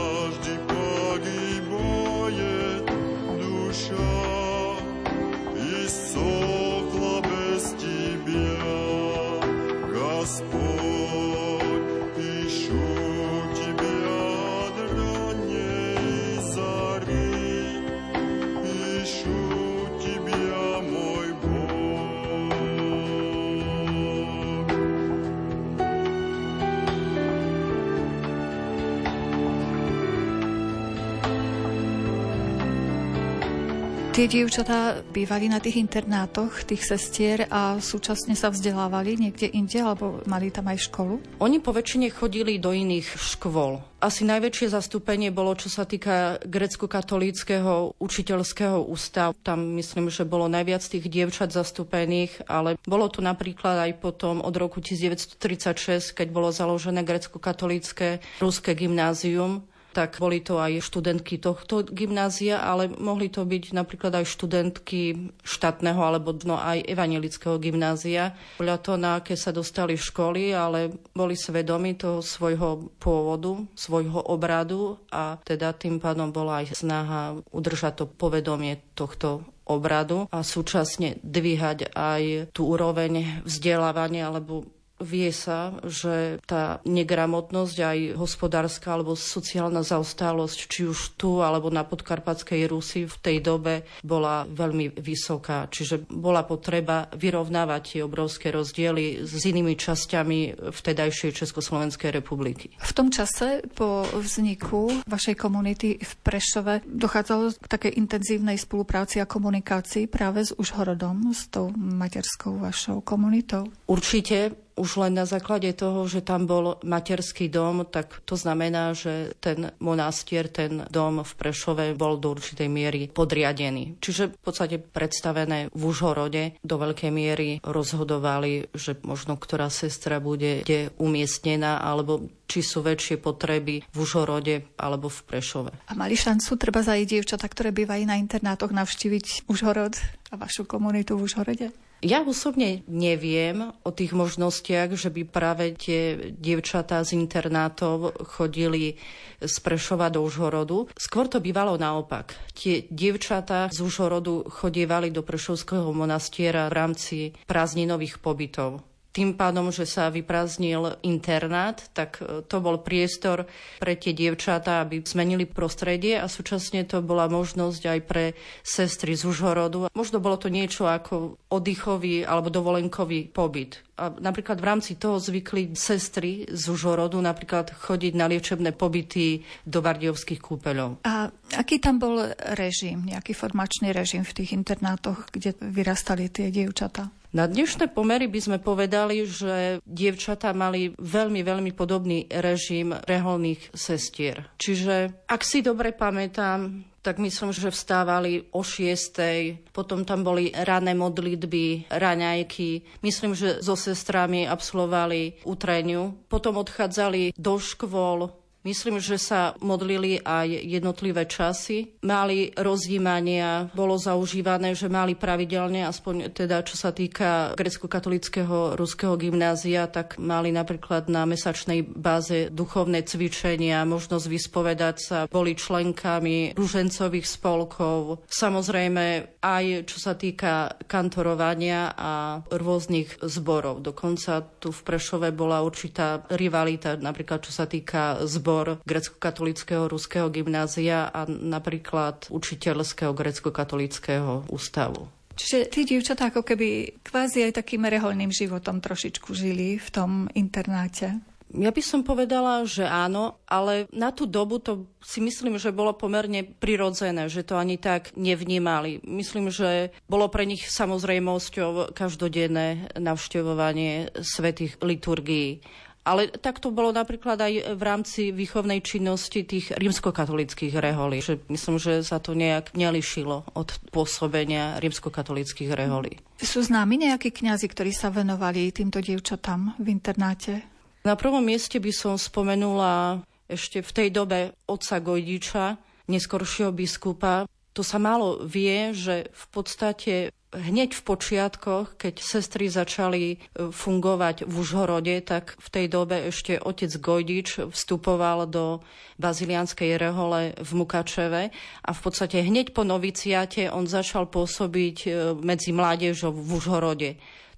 Tie 34.24 34.40
dievčatá 34.40 35.04
bývali 35.12 35.52
na 35.52 35.60
tých 35.60 35.84
internátoch, 35.84 36.64
tých 36.64 36.88
sestier 36.88 37.44
a 37.52 37.76
súčasne 37.84 38.40
sa 38.40 38.48
vzdelávali 38.48 39.20
niekde 39.20 39.52
inde, 39.52 39.84
alebo 39.84 40.24
mali 40.24 40.48
tam 40.48 40.72
aj 40.72 40.88
školu? 40.88 41.20
Oni 41.44 41.60
po 41.60 41.76
väčšine 41.76 42.08
chodili 42.08 42.56
do 42.56 42.72
iných 42.72 43.20
škôl. 43.20 43.84
Asi 44.00 44.24
najväčšie 44.24 44.80
zastúpenie 44.80 45.28
bolo, 45.28 45.52
čo 45.60 45.68
sa 45.68 45.84
týka 45.84 46.40
grecko-katolíckého 46.40 48.00
učiteľského 48.00 48.88
ústavu. 48.88 49.36
Tam 49.44 49.60
myslím, 49.76 50.08
že 50.08 50.24
bolo 50.24 50.48
najviac 50.48 50.88
tých 50.88 51.04
dievčat 51.12 51.52
zastúpených, 51.52 52.48
ale 52.48 52.80
bolo 52.88 53.12
tu 53.12 53.20
napríklad 53.20 53.92
aj 53.92 54.00
potom 54.00 54.40
od 54.40 54.56
roku 54.56 54.80
1936, 54.80 56.16
keď 56.16 56.28
bolo 56.32 56.48
založené 56.48 57.04
grecko-katolícke 57.04 58.24
ruské 58.40 58.72
gymnázium, 58.72 59.68
tak 59.94 60.18
boli 60.18 60.42
to 60.42 60.58
aj 60.58 60.82
študentky 60.82 61.38
tohto 61.38 61.86
gymnázia, 61.86 62.60
ale 62.60 62.90
mohli 62.90 63.30
to 63.30 63.46
byť 63.46 63.78
napríklad 63.78 64.18
aj 64.18 64.26
študentky 64.26 65.32
štátneho 65.46 66.02
alebo 66.02 66.34
no 66.44 66.58
aj 66.58 66.82
evangelického 66.90 67.62
gymnázia. 67.62 68.34
Podľa 68.58 68.78
toho, 68.82 68.98
na 68.98 69.12
aké 69.22 69.38
sa 69.38 69.54
dostali 69.54 69.94
školy, 69.94 70.52
ale 70.52 70.90
boli 71.14 71.38
svedomi 71.38 71.94
toho 71.94 72.26
svojho 72.26 72.90
pôvodu, 72.98 73.62
svojho 73.78 74.26
obradu 74.34 74.98
a 75.14 75.38
teda 75.46 75.78
tým 75.78 76.02
pádom 76.02 76.34
bola 76.34 76.66
aj 76.66 76.74
snaha 76.74 77.38
udržať 77.54 77.94
to 77.94 78.06
povedomie 78.10 78.82
tohto 78.98 79.46
obradu 79.64 80.28
a 80.28 80.44
súčasne 80.44 81.22
dvíhať 81.24 81.96
aj 81.96 82.52
tú 82.52 82.68
úroveň 82.68 83.46
vzdelávania 83.48 84.28
alebo 84.28 84.68
Vie 85.04 85.36
sa, 85.36 85.76
že 85.84 86.39
tá 86.48 86.80
negramotnosť, 86.88 87.78
aj 87.84 88.00
hospodárska 88.16 88.96
alebo 88.96 89.20
sociálna 89.20 89.84
zaostálosť, 89.84 90.60
či 90.72 90.88
už 90.88 91.20
tu 91.20 91.44
alebo 91.44 91.68
na 91.68 91.84
podkarpatskej 91.84 92.72
Rusi 92.72 93.04
v 93.04 93.16
tej 93.20 93.38
dobe 93.44 93.84
bola 94.00 94.48
veľmi 94.48 94.96
vysoká. 94.96 95.68
Čiže 95.68 96.08
bola 96.08 96.48
potreba 96.48 97.12
vyrovnávať 97.12 97.82
tie 97.84 98.02
obrovské 98.02 98.56
rozdiely 98.56 99.28
s 99.28 99.44
inými 99.44 99.76
časťami 99.76 100.72
vtedajšej 100.72 101.32
Československej 101.44 102.16
republiky. 102.16 102.72
V 102.80 102.94
tom 102.96 103.12
čase 103.12 103.66
po 103.76 104.08
vzniku 104.16 105.04
vašej 105.04 105.36
komunity 105.36 106.00
v 106.00 106.13
Prešove 106.24 106.88
dochádzalo 106.88 107.60
k 107.60 107.68
takej 107.68 107.92
intenzívnej 108.00 108.56
spolupráci 108.56 109.20
a 109.20 109.28
komunikácii 109.28 110.08
práve 110.08 110.48
s 110.48 110.56
Užhorodom, 110.56 111.36
s 111.36 111.52
tou 111.52 111.74
materskou 111.76 112.56
vašou 112.62 113.04
komunitou? 113.04 113.68
Určite 113.89 114.56
už 114.76 115.06
len 115.06 115.14
na 115.14 115.26
základe 115.26 115.70
toho, 115.74 116.06
že 116.10 116.26
tam 116.26 116.50
bol 116.50 116.82
materský 116.82 117.48
dom, 117.50 117.86
tak 117.86 118.22
to 118.26 118.34
znamená, 118.34 118.98
že 118.98 119.38
ten 119.38 119.74
monastier, 119.78 120.50
ten 120.50 120.86
dom 120.90 121.22
v 121.22 121.34
Prešove 121.38 121.94
bol 121.94 122.18
do 122.18 122.34
určitej 122.34 122.70
miery 122.70 123.02
podriadený. 123.10 124.02
Čiže 124.02 124.34
v 124.34 124.40
podstate 124.42 124.78
predstavené 124.82 125.70
v 125.74 125.82
Užhorode 125.82 126.58
do 126.66 126.76
veľkej 126.82 127.12
miery 127.14 127.50
rozhodovali, 127.62 128.74
že 128.74 128.98
možno 129.06 129.38
ktorá 129.38 129.70
sestra 129.70 130.18
bude 130.18 130.66
kde 130.66 130.94
umiestnená, 130.98 131.82
alebo 131.82 132.26
či 132.50 132.62
sú 132.62 132.86
väčšie 132.86 133.18
potreby 133.18 133.82
v 133.82 133.97
Užhorode 133.97 134.78
alebo 134.78 135.10
v 135.10 135.20
Prešove. 135.26 135.72
A 135.89 135.93
mali 135.97 136.14
šancu 136.14 136.54
treba 136.60 136.86
za 136.86 136.93
dievčatá, 136.93 137.50
ktoré 137.50 137.74
bývajú 137.74 138.04
na 138.06 138.20
internátoch, 138.20 138.70
navštíviť 138.70 139.50
Užhorod 139.50 139.97
a 140.30 140.36
vašu 140.38 140.66
komunitu 140.70 141.18
v 141.18 141.26
Užhorode? 141.26 141.68
Ja 142.04 142.20
osobne 142.20 142.84
neviem 142.91 143.72
o 143.88 143.89
tých 143.95 144.12
možnostiach, 144.12 144.91
že 144.99 145.08
by 145.08 145.24
práve 145.24 145.72
tie 145.80 146.36
dievčatá 146.36 146.99
z 147.08 147.16
internátov 147.16 148.28
chodili 148.28 148.99
z 149.39 149.56
Prešova 149.64 150.12
do 150.12 150.20
Užhorodu. 150.28 150.91
Skôr 150.99 151.32
to 151.32 151.39
bývalo 151.39 151.80
naopak. 151.80 152.36
Tie 152.51 152.84
dievčatá 152.91 153.72
z 153.72 153.80
Užhorodu 153.80 154.51
chodievali 154.51 155.16
do 155.16 155.24
Prešovského 155.24 155.95
monastiera 155.95 156.68
v 156.68 156.76
rámci 156.76 157.18
prázdninových 157.47 158.20
pobytov 158.20 158.84
tým 159.14 159.38
pádom, 159.38 159.70
že 159.70 159.86
sa 159.86 160.09
vyprázdnil 160.09 160.97
internát, 161.05 161.78
tak 161.93 162.18
e, 162.20 162.41
to 162.49 162.57
bol 162.57 162.82
priestor 162.82 163.45
pre 163.78 163.93
tie 163.93 164.11
dievčatá, 164.11 164.82
aby 164.82 165.05
zmenili 165.05 165.45
prostredie 165.45 166.18
a 166.18 166.26
súčasne 166.26 166.82
to 166.89 167.05
bola 167.05 167.30
možnosť 167.30 167.82
aj 167.93 167.99
pre 168.09 168.34
sestry 168.66 169.14
z 169.14 169.30
Užhorodu. 169.30 169.93
Možno 169.93 170.18
bolo 170.18 170.41
to 170.41 170.49
niečo 170.49 170.89
ako 170.89 171.38
oddychový 171.53 172.26
alebo 172.26 172.49
dovolenkový 172.49 173.30
pobyt. 173.30 173.86
A 173.93 174.09
napríklad 174.09 174.57
v 174.57 174.66
rámci 174.66 174.97
toho 174.97 175.22
zvykli 175.22 175.78
sestry 175.78 176.49
z 176.49 176.64
Užhorodu 176.74 177.22
napríklad 177.22 177.70
chodiť 177.70 178.18
na 178.18 178.26
liečebné 178.26 178.74
pobyty 178.74 179.45
do 179.61 179.86
Bardiovských 179.86 180.41
kúpeľov. 180.41 181.05
A 181.05 181.30
aký 181.53 181.78
tam 181.78 182.01
bol 182.01 182.34
režim, 182.57 183.05
nejaký 183.05 183.38
formačný 183.38 183.93
režim 183.93 184.26
v 184.26 184.41
tých 184.41 184.57
internátoch, 184.57 185.30
kde 185.30 185.53
vyrastali 185.61 186.34
tie 186.34 186.49
dievčatá? 186.49 187.14
Na 187.34 187.50
dnešné 187.50 187.90
pomery 187.90 188.30
by 188.30 188.40
sme 188.46 188.58
povedali, 188.62 189.26
že 189.26 189.82
dievčatá 189.90 190.54
mali 190.54 190.94
veľmi, 191.02 191.42
veľmi 191.42 191.74
podobný 191.74 192.30
režim 192.30 192.94
reholných 192.94 193.74
sestier. 193.74 194.54
Čiže, 194.62 195.26
ak 195.26 195.42
si 195.42 195.66
dobre 195.66 195.98
pamätám, 195.98 196.86
tak 197.04 197.18
myslím, 197.18 197.52
že 197.52 197.74
vstávali 197.74 198.54
o 198.56 198.62
6. 198.62 199.74
Potom 199.76 200.06
tam 200.06 200.24
boli 200.24 200.54
rané 200.54 200.94
modlitby, 200.96 201.92
raňajky. 201.92 203.02
Myslím, 203.04 203.34
že 203.34 203.60
so 203.60 203.76
sestrami 203.76 204.48
absolvovali 204.48 205.44
utreniu. 205.44 206.16
Potom 206.32 206.62
odchádzali 206.62 207.36
do 207.36 207.60
škôl, 207.60 208.32
Myslím, 208.64 209.03
že 209.03 209.20
sa 209.20 209.59
modlili 209.59 210.24
aj 210.24 210.47
jednotlivé 210.47 211.28
časy. 211.28 211.99
Mali 211.99 212.55
rozjímania, 212.55 213.68
bolo 213.76 213.99
zaužívané, 213.99 214.72
že 214.72 214.88
mali 214.88 215.20
pravidelne, 215.20 215.84
aspoň 215.84 216.32
teda 216.32 216.64
čo 216.64 216.80
sa 216.80 216.95
týka 216.95 217.59
grecko-katolického 217.59 218.80
ruského 218.80 219.20
gymnázia, 219.20 219.91
tak 219.91 220.16
mali 220.16 220.55
napríklad 220.55 221.11
na 221.11 221.28
mesačnej 221.28 221.84
báze 221.84 222.47
duchovné 222.55 223.03
cvičenia, 223.03 223.84
možnosť 223.84 224.26
vyspovedať 224.32 224.95
sa, 224.95 225.18
boli 225.28 225.59
členkami 225.59 226.55
ružencových 226.55 227.28
spolkov. 227.28 228.24
Samozrejme 228.32 229.36
aj 229.43 229.91
čo 229.91 229.99
sa 229.99 230.16
týka 230.16 230.80
kantorovania 230.88 231.91
a 231.99 232.39
rôznych 232.47 233.20
zborov. 233.28 233.84
Dokonca 233.84 234.39
tu 234.64 234.72
v 234.72 234.82
Prešove 234.88 235.36
bola 235.36 235.59
určitá 235.59 236.24
rivalita, 236.32 236.95
napríklad 236.95 237.43
čo 237.43 237.51
sa 237.51 237.68
týka 237.68 238.24
zborov 238.24 238.53
zbor 238.54 238.86
grecko-katolického 238.86 239.89
ruského 239.89 240.30
gymnázia 240.30 241.10
a 241.10 241.26
napríklad 241.26 242.30
učiteľského 242.30 243.10
grecko-katolického 243.18 244.45
ústavu. 244.54 245.10
Čiže 245.34 245.74
tí 245.74 245.82
dievčatá 245.89 246.30
ako 246.30 246.45
keby 246.45 247.01
kvázi 247.01 247.49
aj 247.49 247.58
takým 247.58 247.89
reholným 247.89 248.30
životom 248.30 248.78
trošičku 248.78 249.34
žili 249.34 249.82
v 249.82 249.89
tom 249.89 250.30
internáte. 250.38 251.18
Ja 251.54 251.70
by 251.70 251.82
som 251.86 252.01
povedala, 252.06 252.66
že 252.66 252.86
áno, 252.86 253.38
ale 253.45 253.89
na 253.93 254.10
tú 254.10 254.26
dobu 254.30 254.58
to 254.58 254.89
si 255.01 255.22
myslím, 255.22 255.58
že 255.58 255.74
bolo 255.74 255.93
pomerne 255.93 256.45
prirodzené, 256.45 257.30
že 257.30 257.45
to 257.45 257.58
ani 257.58 257.82
tak 257.82 258.14
nevnímali. 258.14 259.01
Myslím, 259.06 259.49
že 259.49 259.93
bolo 260.10 260.30
pre 260.30 260.45
nich 260.49 260.66
samozrejmosťou 260.70 261.93
každodenné 261.97 262.93
navštevovanie 262.97 264.14
svetých 264.22 264.82
liturgií. 264.82 265.62
Ale 266.04 266.28
tak 266.28 266.60
to 266.60 266.68
bolo 266.68 266.91
napríklad 266.91 267.39
aj 267.39 267.80
v 267.80 267.82
rámci 267.82 268.22
výchovnej 268.36 268.84
činnosti 268.84 269.47
tých 269.47 269.72
rímskokatolických 269.80 270.76
reholí. 270.76 271.24
Že 271.24 271.47
myslím, 271.47 271.80
že 271.80 272.04
sa 272.04 272.20
to 272.20 272.36
nejak 272.36 272.76
nelišilo 272.76 273.56
od 273.56 273.70
pôsobenia 273.88 274.84
rímskokatolických 274.84 275.72
reholí. 275.72 276.20
Sú 276.43 276.60
známi 276.60 277.08
nejakí 277.08 277.32
kňazi, 277.32 277.72
ktorí 277.72 277.95
sa 277.95 278.12
venovali 278.12 278.76
týmto 278.76 278.99
dievčatám 278.99 279.80
v 279.80 279.88
internáte? 279.95 280.68
Na 281.08 281.16
prvom 281.16 281.43
mieste 281.43 281.80
by 281.80 281.91
som 281.95 282.20
spomenula 282.20 283.24
ešte 283.47 283.80
v 283.80 283.91
tej 283.91 284.08
dobe 284.12 284.39
otca 284.68 284.99
Gojdiča, 284.99 285.80
neskoršieho 286.12 286.76
biskupa. 286.76 287.47
To 287.76 287.82
sa 287.82 287.95
málo 287.95 288.43
vie, 288.43 288.91
že 288.91 289.32
v 289.32 289.45
podstate 289.56 290.36
hneď 290.54 290.93
v 290.93 291.01
počiatkoch, 291.01 291.97
keď 291.97 292.22
sestry 292.22 292.70
začali 292.70 293.24
e, 293.36 293.38
fungovať 293.74 294.45
v 294.45 294.54
Užhorode, 294.54 295.16
tak 295.26 295.58
v 295.58 295.68
tej 295.68 295.86
dobe 295.89 296.30
ešte 296.30 296.62
otec 296.62 296.93
Gojdič 297.01 297.74
vstupoval 297.74 298.45
do 298.45 298.86
bazilianskej 299.18 299.97
rehole 299.97 300.54
v 300.56 300.72
Mukačeve 300.78 301.49
a 301.84 301.91
v 301.91 301.99
podstate 301.99 302.45
hneď 302.45 302.72
po 302.72 302.86
noviciate 302.86 303.68
on 303.74 303.89
začal 303.89 304.30
pôsobiť 304.30 304.97
e, 305.06 305.10
medzi 305.41 305.74
mládežou 305.74 306.32
v 306.32 306.49
Užhorode. 306.62 307.12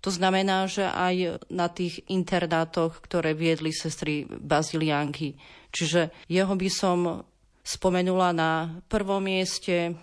To 0.04 0.14
znamená, 0.14 0.70
že 0.70 0.86
aj 0.86 1.42
na 1.50 1.66
tých 1.66 2.06
internátoch, 2.14 3.02
ktoré 3.02 3.34
viedli 3.34 3.74
sestry 3.74 4.30
bazilianky. 4.30 5.34
Čiže 5.74 6.14
jeho 6.30 6.54
by 6.54 6.70
som 6.70 7.26
spomenula 7.66 8.30
na 8.30 8.52
prvom 8.86 9.26
mieste 9.26 9.98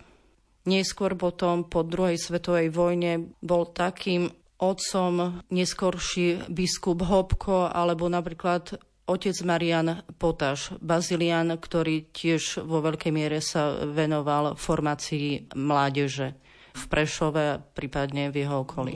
Neskôr 0.63 1.19
potom 1.19 1.67
po 1.67 1.83
druhej 1.83 2.15
svetovej 2.15 2.71
vojne 2.71 3.35
bol 3.43 3.67
takým 3.75 4.31
otcom 4.63 5.43
neskorší 5.51 6.47
biskup 6.47 7.03
Hopko 7.03 7.67
alebo 7.67 8.07
napríklad 8.07 8.79
otec 9.03 9.35
Marian 9.43 10.07
Potaš, 10.15 10.71
bazilian, 10.79 11.59
ktorý 11.59 12.07
tiež 12.15 12.63
vo 12.63 12.79
veľkej 12.79 13.11
miere 13.11 13.43
sa 13.43 13.83
venoval 13.83 14.55
formácii 14.55 15.51
mládeže 15.51 16.39
v 16.73 16.83
Prešove, 16.87 17.75
prípadne 17.75 18.31
v 18.31 18.47
jeho 18.47 18.63
okolí. 18.63 18.95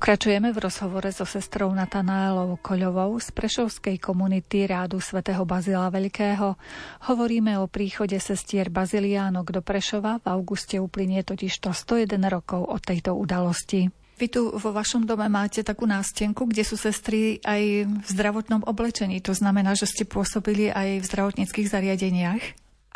Pokračujeme 0.00 0.56
v 0.56 0.64
rozhovore 0.64 1.12
so 1.12 1.28
sestrou 1.28 1.76
Natanaelou 1.76 2.56
Koľovou 2.64 3.20
z 3.20 3.36
Prešovskej 3.36 4.00
komunity 4.00 4.64
rádu 4.64 4.96
svätého 4.96 5.44
Bazila 5.44 5.92
Veľkého. 5.92 6.56
Hovoríme 7.04 7.60
o 7.60 7.68
príchode 7.68 8.16
sestier 8.16 8.72
Baziliánok 8.72 9.52
do 9.52 9.60
Prešova. 9.60 10.16
V 10.24 10.32
auguste 10.32 10.80
uplynie 10.80 11.20
totiž 11.20 11.52
to 11.60 11.76
101 11.76 12.16
rokov 12.32 12.64
od 12.64 12.80
tejto 12.80 13.12
udalosti. 13.12 13.92
Vy 14.16 14.26
tu 14.32 14.48
vo 14.48 14.72
vašom 14.72 15.04
dome 15.04 15.28
máte 15.28 15.60
takú 15.60 15.84
nástenku, 15.84 16.48
kde 16.48 16.64
sú 16.64 16.80
sestry 16.80 17.36
aj 17.44 17.84
v 17.84 18.08
zdravotnom 18.08 18.64
oblečení. 18.64 19.20
To 19.28 19.36
znamená, 19.36 19.76
že 19.76 19.84
ste 19.84 20.08
pôsobili 20.08 20.72
aj 20.72 21.04
v 21.04 21.08
zdravotníckých 21.12 21.68
zariadeniach? 21.68 22.42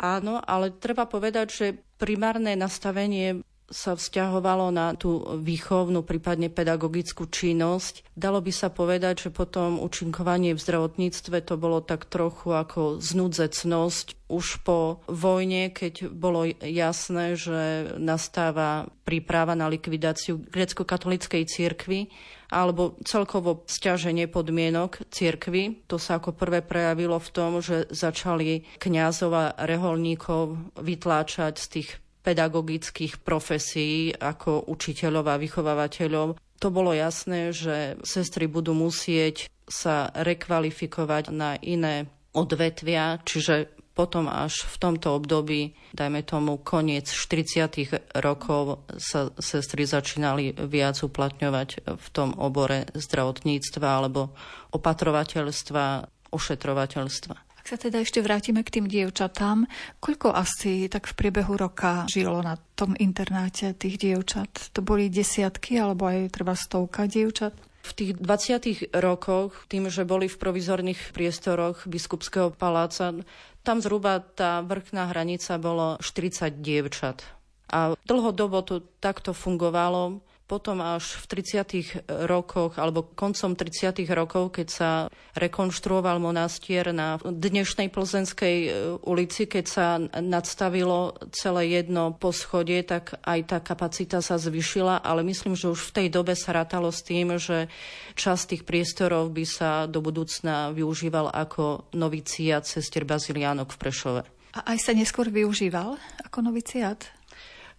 Áno, 0.01 0.41
ale 0.41 0.73
treba 0.73 1.05
povedať, 1.05 1.47
že 1.53 1.65
primárne 2.01 2.57
nastavenie 2.57 3.45
sa 3.69 3.97
vzťahovalo 3.97 4.69
na 4.69 4.93
tú 4.93 5.25
výchovnú, 5.41 6.05
prípadne 6.05 6.53
pedagogickú 6.53 7.25
činnosť. 7.25 8.05
Dalo 8.13 8.37
by 8.39 8.51
sa 8.53 8.69
povedať, 8.69 9.27
že 9.27 9.29
potom 9.33 9.81
učinkovanie 9.81 10.53
v 10.53 10.61
zdravotníctve 10.61 11.41
to 11.41 11.55
bolo 11.57 11.81
tak 11.81 12.05
trochu 12.05 12.53
ako 12.53 13.01
znudzecnosť. 13.01 14.29
Už 14.29 14.61
po 14.65 15.05
vojne, 15.09 15.69
keď 15.73 16.09
bolo 16.09 16.49
jasné, 16.61 17.37
že 17.37 17.93
nastáva 17.97 18.89
príprava 19.05 19.53
na 19.53 19.69
likvidáciu 19.69 20.41
grecko-katolickej 20.49 21.45
cirkvi, 21.45 22.09
alebo 22.49 22.97
celkovo 23.01 23.65
stiaženie 23.65 24.29
podmienok 24.29 25.09
cirkvy. 25.09 25.85
To 25.89 25.97
sa 25.97 26.21
ako 26.21 26.37
prvé 26.37 26.61
prejavilo 26.61 27.17
v 27.17 27.29
tom, 27.33 27.51
že 27.61 27.89
začali 27.89 28.65
kňazov 28.77 29.31
a 29.33 29.45
reholníkov 29.65 30.73
vytláčať 30.77 31.57
z 31.57 31.67
tých 31.69 31.89
pedagogických 32.25 33.21
profesí 33.21 34.09
ako 34.09 34.65
učiteľov 34.65 35.25
a 35.29 35.37
vychovávateľov. 35.37 36.41
To 36.57 36.67
bolo 36.73 36.97
jasné, 36.97 37.53
že 37.53 38.01
sestry 38.01 38.49
budú 38.49 38.73
musieť 38.73 39.53
sa 39.69 40.09
rekvalifikovať 40.09 41.29
na 41.29 41.61
iné 41.61 42.09
odvetvia, 42.33 43.21
čiže 43.21 43.69
potom 43.95 44.27
až 44.27 44.67
v 44.67 44.75
tomto 44.75 45.15
období, 45.15 45.71
dajme 45.95 46.27
tomu 46.27 46.59
koniec 46.59 47.07
40. 47.07 48.19
rokov, 48.19 48.83
sa 48.99 49.31
sestry 49.39 49.87
začínali 49.87 50.51
viac 50.67 50.99
uplatňovať 50.99 51.95
v 51.95 52.07
tom 52.11 52.35
obore 52.35 52.91
zdravotníctva 52.91 53.87
alebo 53.87 54.35
opatrovateľstva, 54.75 56.11
ošetrovateľstva. 56.35 57.44
Ak 57.65 57.73
sa 57.73 57.89
teda 57.89 58.05
ešte 58.05 58.21
vrátime 58.21 58.61
k 58.61 58.77
tým 58.77 58.85
dievčatám, 58.85 59.65
koľko 59.97 60.37
asi 60.37 60.85
tak 60.85 61.09
v 61.09 61.17
priebehu 61.17 61.57
roka 61.57 62.05
žilo 62.05 62.37
na 62.45 62.61
tom 62.77 62.93
internáte 62.93 63.73
tých 63.73 63.97
dievčat? 63.97 64.69
To 64.77 64.85
boli 64.85 65.09
desiatky 65.09 65.81
alebo 65.81 66.05
aj 66.05 66.29
treba 66.29 66.53
stovka 66.53 67.09
dievčat? 67.09 67.57
V 67.81 67.91
tých 67.97 68.11
20. 68.21 68.93
rokoch, 69.01 69.65
tým, 69.65 69.89
že 69.89 70.05
boli 70.05 70.29
v 70.29 70.37
provizorných 70.37 71.09
priestoroch 71.09 71.89
biskupského 71.89 72.53
paláca, 72.53 73.17
tam 73.65 73.81
zhruba 73.81 74.21
tá 74.21 74.61
vrchná 74.61 75.09
hranica 75.09 75.57
bolo 75.57 75.97
40 76.05 76.61
dievčat. 76.61 77.25
A 77.73 77.97
dlhodobo 78.05 78.61
to 78.61 78.85
takto 79.01 79.33
fungovalo 79.33 80.21
potom 80.45 80.77
až 80.77 81.17
v 81.25 81.41
30. 81.41 82.05
rokoch 82.29 82.77
alebo 82.77 83.01
koncom 83.17 83.57
30. 83.57 84.05
rokov, 84.13 84.61
keď 84.61 84.67
sa 84.69 84.89
rekonštruoval 85.33 86.21
monastier 86.21 86.93
na 86.93 87.17
dnešnej 87.17 87.89
Plzenskej 87.89 88.57
e, 88.65 88.69
ulici, 89.01 89.49
keď 89.49 89.65
sa 89.65 89.97
nadstavilo 90.21 91.17
celé 91.33 91.81
jedno 91.81 92.13
poschodie, 92.13 92.85
tak 92.85 93.17
aj 93.25 93.39
tá 93.49 93.57
kapacita 93.57 94.21
sa 94.21 94.37
zvyšila, 94.37 95.01
ale 95.01 95.25
myslím, 95.25 95.57
že 95.57 95.73
už 95.73 95.89
v 95.89 95.95
tej 95.97 96.07
dobe 96.13 96.37
sa 96.37 96.53
rátalo 96.53 96.93
s 96.93 97.01
tým, 97.01 97.41
že 97.41 97.65
časť 98.13 98.43
tých 98.53 98.63
priestorov 98.69 99.33
by 99.33 99.45
sa 99.49 99.89
do 99.89 99.97
budúcna 99.97 100.69
využíval 100.77 101.33
ako 101.33 101.89
noviciat 101.97 102.69
sestier 102.69 103.01
Baziliánok 103.01 103.73
v 103.73 103.81
Prešove. 103.81 104.21
A 104.55 104.71
aj 104.71 104.87
sa 104.87 104.91
neskôr 104.95 105.27
využíval 105.27 105.99
ako 106.23 106.39
noviciat? 106.39 107.11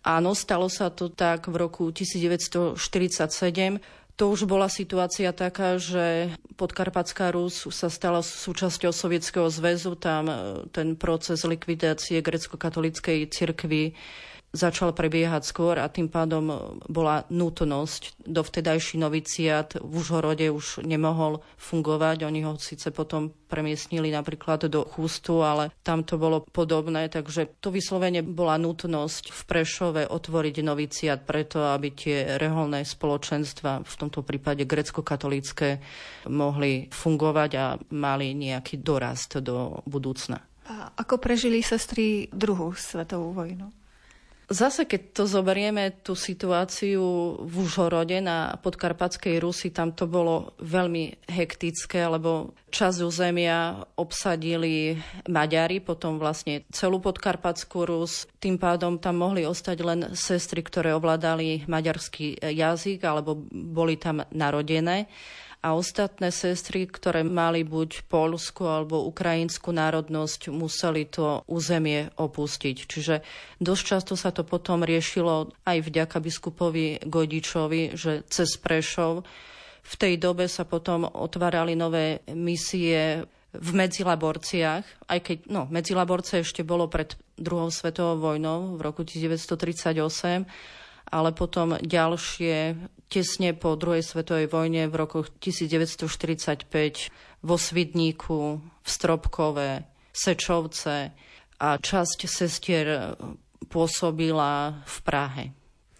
Áno, 0.07 0.39
stalo 0.39 0.71
sa 0.71 0.87
to 0.87 1.11
tak 1.11 1.51
v 1.51 1.67
roku 1.67 1.91
1947. 1.91 2.79
To 4.17 4.31
už 4.31 4.47
bola 4.47 4.71
situácia 4.71 5.35
taká, 5.35 5.83
že 5.83 6.31
podkarpatská 6.55 7.35
Rus 7.35 7.67
sa 7.75 7.91
stala 7.91 8.23
súčasťou 8.23 8.95
Sovietskeho 8.95 9.51
zväzu. 9.51 9.99
Tam 9.99 10.31
e, 10.31 10.37
ten 10.71 10.95
proces 10.95 11.43
likvidácie 11.43 12.23
grecko-katolíckej 12.23 13.29
cirkvi 13.29 13.99
začal 14.57 14.97
prebiehať 14.97 15.45
skôr 15.45 15.77
a 15.77 15.87
tým 15.93 16.09
pádom 16.09 16.75
bola 16.89 17.29
nutnosť. 17.29 18.25
Dovtedajší 18.25 18.97
noviciat 18.99 19.77
v 19.79 19.93
Užhorode 19.93 20.49
už 20.49 20.83
nemohol 20.83 21.45
fungovať. 21.61 22.25
Oni 22.25 22.43
ho 22.43 22.57
síce 22.57 22.89
potom 22.91 23.31
premiestnili 23.47 24.11
napríklad 24.11 24.67
do 24.67 24.83
Chústu, 24.89 25.45
ale 25.45 25.71
tam 25.87 26.03
to 26.03 26.19
bolo 26.19 26.43
podobné, 26.43 27.07
takže 27.07 27.61
to 27.63 27.71
vyslovene 27.71 28.25
bola 28.27 28.59
nutnosť 28.59 29.31
v 29.31 29.41
Prešove 29.47 30.03
otvoriť 30.11 30.57
noviciat 30.65 31.21
preto, 31.23 31.71
aby 31.71 31.89
tie 31.95 32.17
reholné 32.41 32.83
spoločenstva, 32.83 33.87
v 33.87 33.95
tomto 33.95 34.27
prípade 34.27 34.67
grecko-katolícke, 34.67 35.79
mohli 36.33 36.91
fungovať 36.91 37.51
a 37.55 37.79
mali 37.95 38.35
nejaký 38.35 38.83
dorast 38.83 39.39
do 39.39 39.79
budúcna. 39.87 40.43
A 40.67 40.91
ako 40.99 41.23
prežili 41.23 41.63
sestry 41.63 42.27
druhú 42.35 42.75
svetovú 42.75 43.31
vojnu? 43.31 43.71
Zase, 44.47 44.87
keď 44.87 45.03
to 45.11 45.25
zoberieme, 45.27 45.91
tú 46.07 46.15
situáciu 46.15 47.03
v 47.43 47.55
Užhorode 47.67 48.23
na 48.23 48.55
podkarpatskej 48.63 49.43
Rusi, 49.43 49.75
tam 49.75 49.91
to 49.91 50.07
bolo 50.07 50.55
veľmi 50.63 51.27
hektické, 51.27 52.07
lebo 52.07 52.55
časť 52.71 53.03
územia 53.03 53.83
obsadili 53.99 55.03
Maďari, 55.27 55.83
potom 55.83 56.23
vlastne 56.23 56.63
celú 56.71 57.03
podkarpatskú 57.03 57.91
Rus. 57.91 58.31
Tým 58.39 58.55
pádom 58.55 59.03
tam 59.03 59.19
mohli 59.19 59.43
ostať 59.43 59.79
len 59.83 60.01
sestry, 60.15 60.63
ktoré 60.63 60.95
ovládali 60.95 61.67
maďarský 61.67 62.39
jazyk 62.39 63.03
alebo 63.03 63.35
boli 63.51 63.99
tam 63.99 64.23
narodené 64.31 65.11
a 65.67 65.75
ostatné 65.75 66.31
sestry, 66.31 66.87
ktoré 66.87 67.27
mali 67.27 67.67
buď 67.67 68.07
polskú 68.07 68.71
alebo 68.71 69.03
ukrajinskú 69.11 69.75
národnosť, 69.75 70.55
museli 70.55 71.11
to 71.11 71.43
územie 71.51 72.15
opustiť. 72.15 72.77
Čiže 72.87 73.15
dosť 73.59 73.83
často 73.83 74.15
sa 74.15 74.31
to 74.31 74.47
potom 74.47 74.87
riešilo 74.87 75.51
aj 75.67 75.79
vďaka 75.83 76.23
biskupovi 76.23 77.03
Godičovi, 77.03 77.99
že 77.99 78.23
cez 78.31 78.55
Prešov 78.63 79.27
v 79.83 79.95
tej 79.99 80.15
dobe 80.23 80.47
sa 80.47 80.63
potom 80.63 81.03
otvárali 81.03 81.75
nové 81.75 82.23
misie 82.31 83.27
v 83.51 83.71
Medzilaborciach, 83.75 85.11
aj 85.11 85.19
keď 85.19 85.37
no, 85.51 85.67
Medzilaborce 85.67 86.47
ešte 86.47 86.63
bolo 86.63 86.87
pred 86.87 87.19
druhou 87.35 87.75
svetovou 87.75 88.35
vojnou 88.35 88.79
v 88.79 88.81
roku 88.87 89.03
1938, 89.03 90.47
ale 91.11 91.31
potom 91.33 91.79
ďalšie 91.79 92.77
tesne 93.07 93.55
po 93.55 93.79
druhej 93.79 94.03
svetovej 94.03 94.51
vojne 94.51 94.91
v 94.91 94.95
rokoch 94.95 95.31
1945 95.39 96.67
vo 97.47 97.57
Svidníku, 97.57 98.59
v 98.59 98.89
Stropkove, 98.89 99.87
Sečovce 100.11 101.15
a 101.63 101.69
časť 101.79 102.19
sestier 102.27 103.15
pôsobila 103.69 104.83
v 104.85 104.97
Prahe. 105.05 105.45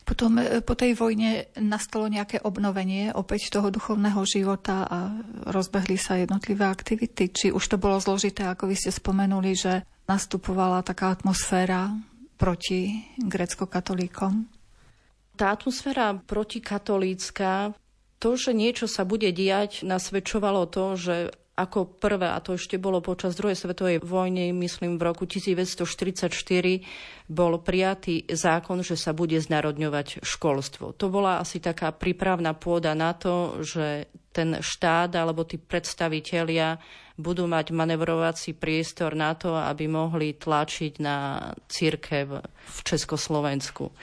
Potom 0.07 0.39
e, 0.39 0.63
po 0.63 0.79
tej 0.79 0.95
vojne 0.95 1.51
nastalo 1.59 2.07
nejaké 2.07 2.39
obnovenie 2.47 3.11
opäť 3.11 3.51
toho 3.51 3.75
duchovného 3.75 4.23
života 4.23 4.87
a 4.87 5.11
rozbehli 5.51 5.99
sa 5.99 6.15
jednotlivé 6.15 6.63
aktivity. 6.63 7.27
Či 7.27 7.47
už 7.51 7.65
to 7.67 7.77
bolo 7.77 7.99
zložité, 7.99 8.47
ako 8.47 8.71
vy 8.71 8.79
ste 8.79 8.95
spomenuli, 8.95 9.53
že 9.59 9.83
nastupovala 10.07 10.87
taká 10.87 11.11
atmosféra 11.11 11.91
proti 12.39 13.03
grecko-katolíkom? 13.19 14.56
Tá 15.37 15.53
atmosféra 15.53 16.17
protikatolícka, 16.25 17.77
to, 18.17 18.41
že 18.41 18.57
niečo 18.57 18.89
sa 18.89 19.05
bude 19.05 19.29
diať, 19.37 19.85
nasvedčovalo 19.85 20.65
to, 20.73 20.97
že 20.97 21.17
ako 21.57 21.97
prvé, 21.97 22.29
a 22.29 22.39
to 22.45 22.61
ešte 22.61 22.77
bolo 22.77 23.01
počas 23.01 23.33
druhej 23.33 23.57
svetovej 23.57 24.05
vojny, 24.05 24.53
myslím 24.53 25.01
v 25.01 25.09
roku 25.09 25.25
1944, 25.25 26.29
bol 27.33 27.57
prijatý 27.65 28.29
zákon, 28.29 28.85
že 28.85 28.93
sa 29.01 29.17
bude 29.17 29.41
znarodňovať 29.41 30.21
školstvo. 30.21 30.93
To 31.01 31.09
bola 31.09 31.41
asi 31.41 31.57
taká 31.57 31.97
prípravná 31.97 32.53
pôda 32.53 32.93
na 32.93 33.17
to, 33.17 33.65
že 33.65 34.13
ten 34.37 34.61
štát 34.61 35.17
alebo 35.17 35.49
tí 35.49 35.57
predstavitelia 35.57 36.77
budú 37.17 37.49
mať 37.49 37.73
manevrovací 37.73 38.53
priestor 38.53 39.17
na 39.17 39.33
to, 39.33 39.57
aby 39.57 39.89
mohli 39.89 40.37
tlačiť 40.37 41.01
na 41.01 41.49
církev 41.73 42.45
v 42.45 42.79
Československu. 42.85 43.97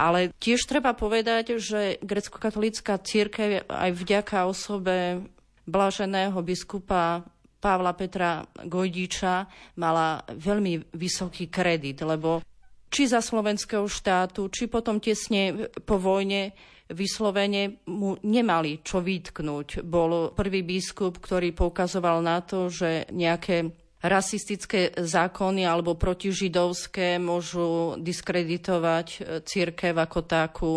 Ale 0.00 0.32
tiež 0.40 0.64
treba 0.64 0.96
povedať, 0.96 1.60
že 1.60 2.00
grecko-katolícka 2.00 2.96
církev 3.04 3.68
aj 3.68 3.90
vďaka 3.92 4.48
osobe 4.48 5.20
blaženého 5.68 6.40
biskupa 6.40 7.20
Pavla 7.60 7.92
Petra 7.92 8.40
Gojdiča 8.64 9.44
mala 9.76 10.24
veľmi 10.32 10.96
vysoký 10.96 11.52
kredit, 11.52 12.00
lebo 12.00 12.40
či 12.88 13.04
za 13.04 13.20
slovenského 13.20 13.84
štátu, 13.84 14.48
či 14.48 14.72
potom 14.72 14.96
tesne 14.98 15.68
po 15.84 16.00
vojne 16.00 16.56
vyslovene 16.90 17.86
mu 17.86 18.18
nemali 18.26 18.82
čo 18.82 18.98
vytknúť. 18.98 19.84
Bol 19.86 20.34
prvý 20.34 20.66
biskup, 20.66 21.22
ktorý 21.22 21.54
poukazoval 21.54 22.18
na 22.18 22.42
to, 22.42 22.66
že 22.66 23.06
nejaké 23.14 23.70
rasistické 24.00 24.96
zákony 24.96 25.68
alebo 25.68 25.96
protižidovské 25.96 27.20
môžu 27.20 28.00
diskreditovať 28.00 29.06
e, 29.12 29.18
církev 29.44 29.92
ako 29.92 30.20
takú. 30.24 30.74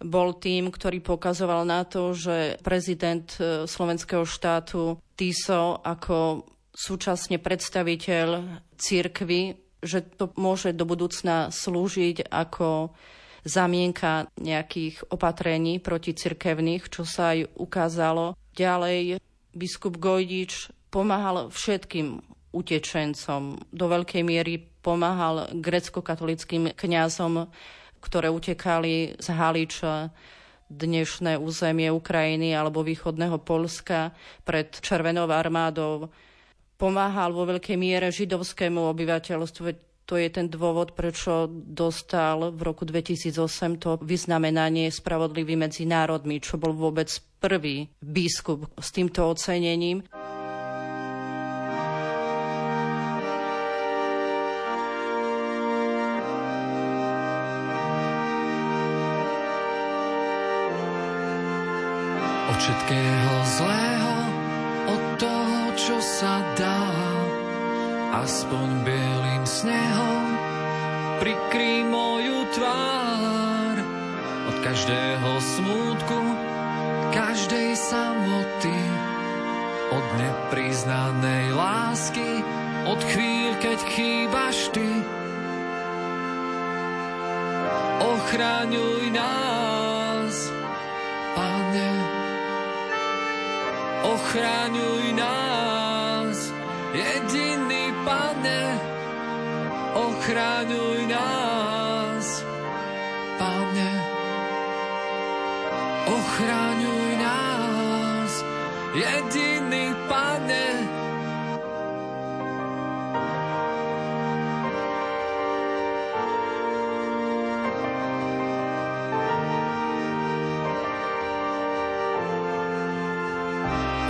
Bol 0.00 0.28
tým, 0.40 0.72
ktorý 0.72 1.04
pokazoval 1.04 1.68
na 1.68 1.84
to, 1.84 2.16
že 2.16 2.56
prezident 2.64 3.28
e, 3.36 3.68
slovenského 3.68 4.24
štátu 4.24 4.96
Tiso 5.12 5.76
ako 5.84 6.48
súčasne 6.72 7.36
predstaviteľ 7.36 8.28
církvy, 8.80 9.60
že 9.84 10.00
to 10.00 10.32
môže 10.40 10.72
do 10.72 10.88
budúcna 10.88 11.52
slúžiť 11.52 12.24
ako 12.32 12.96
zamienka 13.44 14.28
nejakých 14.40 15.12
opatrení 15.12 15.80
proti 15.80 16.16
cirkevných, 16.16 16.88
čo 16.88 17.04
sa 17.04 17.36
aj 17.36 17.52
ukázalo. 17.56 18.36
Ďalej 18.56 19.20
biskup 19.52 20.00
Gojdič 20.00 20.79
pomáhal 20.90 21.48
všetkým 21.48 22.20
utečencom. 22.50 23.62
Do 23.70 23.86
veľkej 23.86 24.22
miery 24.26 24.58
pomáhal 24.82 25.54
grecko-katolickým 25.54 26.74
kňazom, 26.74 27.46
ktoré 28.02 28.28
utekali 28.28 29.14
z 29.22 29.26
Haliča 29.30 30.10
dnešné 30.70 31.34
územie 31.34 31.90
Ukrajiny 31.90 32.54
alebo 32.54 32.86
východného 32.86 33.42
Polska 33.42 34.14
pred 34.46 34.70
Červenou 34.78 35.26
armádou. 35.26 36.10
Pomáhal 36.78 37.34
vo 37.34 37.44
veľkej 37.44 37.76
miere 37.76 38.08
židovskému 38.08 38.78
obyvateľstvu. 38.94 39.66
To 40.08 40.14
je 40.18 40.26
ten 40.30 40.50
dôvod, 40.50 40.98
prečo 40.98 41.46
dostal 41.50 42.50
v 42.50 42.60
roku 42.66 42.82
2008 42.82 43.78
to 43.78 43.90
vyznamenanie 44.02 44.90
Spravodlivý 44.90 45.54
medzi 45.54 45.86
národmi, 45.86 46.42
čo 46.42 46.58
bol 46.58 46.74
vôbec 46.74 47.10
prvý 47.38 47.86
biskup 48.02 48.66
s 48.74 48.90
týmto 48.90 49.26
ocenením. 49.30 50.02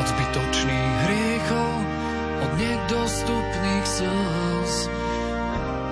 Od 0.01 0.07
zbytočných 0.09 0.93
hriechov, 1.05 1.73
od 2.41 2.51
nedostupných 2.57 3.85
slz, 3.85 4.89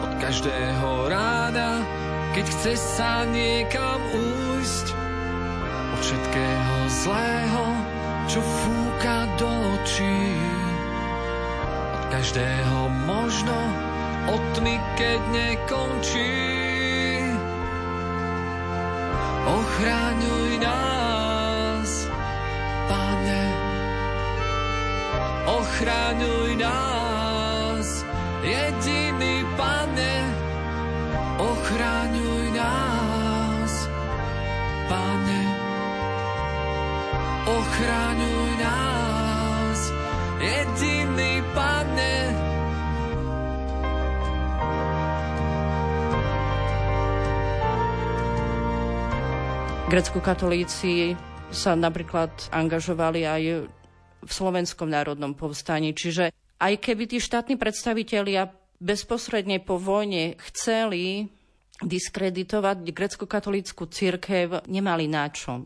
od 0.01 0.13
každého 0.17 1.13
rána, 1.13 1.85
keď 2.33 2.47
chce 2.49 2.73
sa 2.81 3.29
niekam 3.29 4.01
újsť, 4.09 4.87
od 5.93 6.01
všetkého 6.01 6.77
zlého, 7.05 7.65
čo 8.33 8.41
fúka 8.41 9.29
do 9.37 9.49
očí, 9.77 10.25
od 11.93 12.05
každého 12.09 12.89
možno, 13.05 13.59
od 14.33 14.41
tmy, 14.57 14.77
keď 14.97 15.21
nekončí. 15.37 16.33
Ochraňuj 19.49 20.28
ochraňuj 25.79 26.59
nás, 26.59 28.03
jediný 28.43 29.47
Pane, 29.55 30.15
ochraňuj 31.39 32.47
nás, 32.51 33.73
Pane, 34.91 35.43
ochraňuj 37.47 38.51
nás, 38.59 39.81
jediný 40.43 41.47
Pane. 41.55 42.15
Grecko-katolíci 49.87 51.15
sa 51.55 51.79
napríklad 51.79 52.35
angažovali 52.51 53.23
aj 53.31 53.71
v 54.29 54.33
Slovenskom 54.33 54.93
národnom 54.93 55.33
povstaní. 55.33 55.97
Čiže 55.97 56.29
aj 56.61 56.75
keby 56.77 57.09
tí 57.09 57.17
štátni 57.17 57.57
predstavitelia 57.57 58.53
bezposredne 58.77 59.65
po 59.65 59.81
vojne 59.81 60.37
chceli 60.53 61.33
diskreditovať 61.81 62.91
grecko-katolícku 62.91 63.89
církev, 63.89 64.67
nemali 64.69 65.07
na 65.09 65.31
čom. 65.31 65.65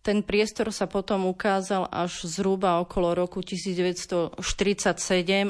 Ten 0.00 0.22
priestor 0.24 0.70
sa 0.72 0.88
potom 0.88 1.28
ukázal 1.28 1.90
až 1.90 2.24
zhruba 2.24 2.80
okolo 2.80 3.12
roku 3.18 3.42
1947, 3.42 4.38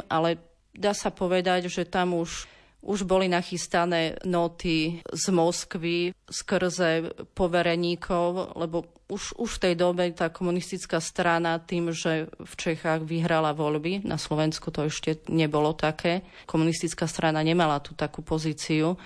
ale 0.09 0.41
dá 0.73 0.97
sa 0.97 1.13
povedať, 1.13 1.69
že 1.69 1.85
tam 1.85 2.17
už 2.17 2.49
už 2.89 3.05
boli 3.05 3.29
nachystané 3.29 4.17
noty 4.25 5.05
z 5.05 5.25
Moskvy 5.29 6.17
skrze 6.25 7.13
povereníkov, 7.37 8.57
lebo 8.57 8.89
už, 9.13 9.37
už 9.37 9.61
v 9.61 9.63
tej 9.69 9.75
dobe 9.77 10.09
tá 10.17 10.33
komunistická 10.33 10.97
strana 10.97 11.61
tým, 11.61 11.93
že 11.93 12.33
v 12.33 12.55
Čechách 12.57 13.05
vyhrala 13.05 13.53
voľby, 13.53 14.09
na 14.09 14.17
Slovensku 14.17 14.73
to 14.73 14.89
ešte 14.89 15.21
nebolo 15.29 15.77
také, 15.77 16.25
komunistická 16.49 17.05
strana 17.05 17.45
nemala 17.45 17.77
tú 17.85 17.93
takú 17.93 18.25
pozíciu, 18.25 18.97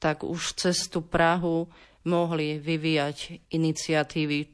tak 0.00 0.24
už 0.24 0.56
cez 0.56 0.88
tú 0.88 1.04
Prahu 1.04 1.68
mohli 2.08 2.56
vyvíjať 2.56 3.44
iniciatívy. 3.52 4.48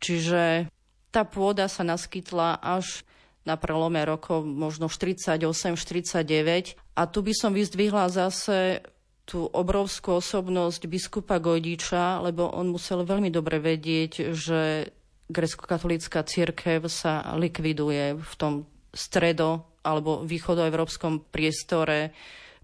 Čiže 0.00 0.72
tá 1.12 1.28
pôda 1.28 1.68
sa 1.68 1.84
naskytla 1.84 2.56
až 2.64 3.04
na 3.44 3.60
prelome 3.60 4.00
rokov 4.04 4.48
možno 4.48 4.88
48-49. 4.88 6.85
A 6.96 7.04
tu 7.04 7.20
by 7.20 7.32
som 7.36 7.52
vyzdvihla 7.52 8.08
zase 8.08 8.80
tú 9.28 9.44
obrovskú 9.44 10.16
osobnosť 10.22 10.86
biskupa 10.88 11.36
Gojdiča, 11.42 12.24
lebo 12.24 12.48
on 12.48 12.72
musel 12.72 13.04
veľmi 13.04 13.28
dobre 13.28 13.60
vedieť, 13.60 14.32
že 14.32 14.88
grecko-katolická 15.26 16.22
církev 16.22 16.86
sa 16.86 17.34
likviduje 17.34 18.16
v 18.16 18.32
tom 18.38 18.64
stredo- 18.94 19.66
alebo 19.82 20.22
východoevropskom 20.26 21.30
priestore 21.30 22.10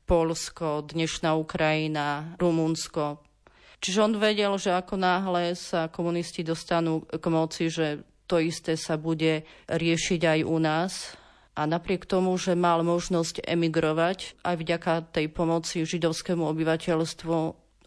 Polsko, 0.07 0.83
dnešná 0.83 1.35
Ukrajina, 1.39 2.35
Rumunsko. 2.39 3.23
Čiže 3.83 4.03
on 4.03 4.19
vedel, 4.19 4.55
že 4.59 4.75
ako 4.75 4.95
náhle 4.99 5.55
sa 5.59 5.91
komunisti 5.91 6.47
dostanú 6.47 7.03
k 7.07 7.25
moci, 7.31 7.71
že 7.71 8.07
to 8.31 8.39
isté 8.39 8.79
sa 8.79 8.95
bude 8.99 9.43
riešiť 9.67 10.21
aj 10.23 10.41
u 10.47 10.57
nás. 10.63 11.15
A 11.53 11.69
napriek 11.69 12.09
tomu, 12.09 12.33
že 12.41 12.57
mal 12.57 12.81
možnosť 12.81 13.45
emigrovať 13.45 14.41
aj 14.41 14.55
vďaka 14.57 14.93
tej 15.13 15.29
pomoci 15.29 15.85
židovskému 15.85 16.49
obyvateľstvu, 16.49 17.37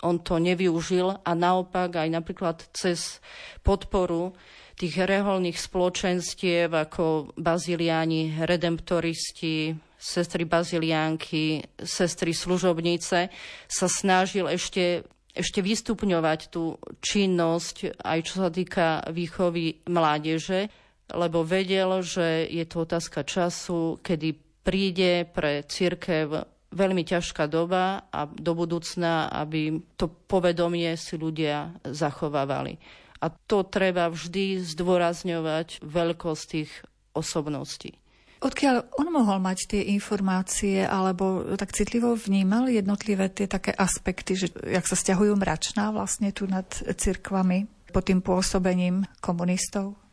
on 0.05 0.21
to 0.21 0.37
nevyužil 0.37 1.17
a 1.25 1.31
naopak 1.33 1.97
aj 1.97 2.09
napríklad 2.13 2.61
cez 2.77 3.17
podporu 3.65 4.37
tých 4.77 5.01
reholných 5.01 5.57
spoločenstiev 5.57 6.69
ako 6.69 7.33
baziliáni, 7.39 8.37
redemptoristi, 8.43 9.73
sestry 9.97 10.45
baziliánky, 10.45 11.63
sestry 11.81 12.35
služobnice 12.35 13.33
sa 13.65 13.87
snažil 13.89 14.45
ešte 14.51 15.07
ešte 15.35 15.59
vystupňovať 15.59 16.47
tú 16.47 16.79
činnosť, 17.03 17.99
aj 17.99 18.19
čo 18.23 18.33
sa 18.39 18.47
týka 18.47 19.03
výchovy 19.11 19.83
mládeže, 19.83 20.71
lebo 21.13 21.45
vedel, 21.45 22.01
že 22.01 22.49
je 22.49 22.65
to 22.65 22.85
otázka 22.85 23.21
času, 23.21 24.01
kedy 24.01 24.33
príde 24.65 25.29
pre 25.29 25.61
církev 25.61 26.49
veľmi 26.75 27.03
ťažká 27.05 27.45
doba 27.47 28.09
a 28.09 28.25
do 28.27 28.51
budúcna, 28.57 29.29
aby 29.31 29.79
to 29.95 30.09
povedomie 30.09 30.91
si 30.97 31.15
ľudia 31.15 31.71
zachovávali. 31.85 32.81
A 33.23 33.31
to 33.31 33.63
treba 33.63 34.11
vždy 34.11 34.59
zdôrazňovať 34.59 35.81
veľkosť 35.85 36.43
tých 36.51 36.71
osobností. 37.15 37.95
Odkiaľ 38.43 38.99
on 38.99 39.07
mohol 39.09 39.39
mať 39.39 39.73
tie 39.73 39.81
informácie, 39.95 40.83
alebo 40.83 41.55
tak 41.55 41.71
citlivo 41.71 42.13
vnímal 42.13 42.67
jednotlivé 42.67 43.31
tie 43.31 43.47
také 43.47 43.71
aspekty, 43.71 44.35
že 44.35 44.47
jak 44.51 44.85
sa 44.85 44.99
stiahujú 44.99 45.33
mračná 45.39 45.89
vlastne 45.89 46.29
tu 46.35 46.45
nad 46.45 46.67
cirkvami 46.75 47.65
pod 47.89 48.03
tým 48.05 48.19
pôsobením 48.19 49.07
komunistov? 49.23 50.04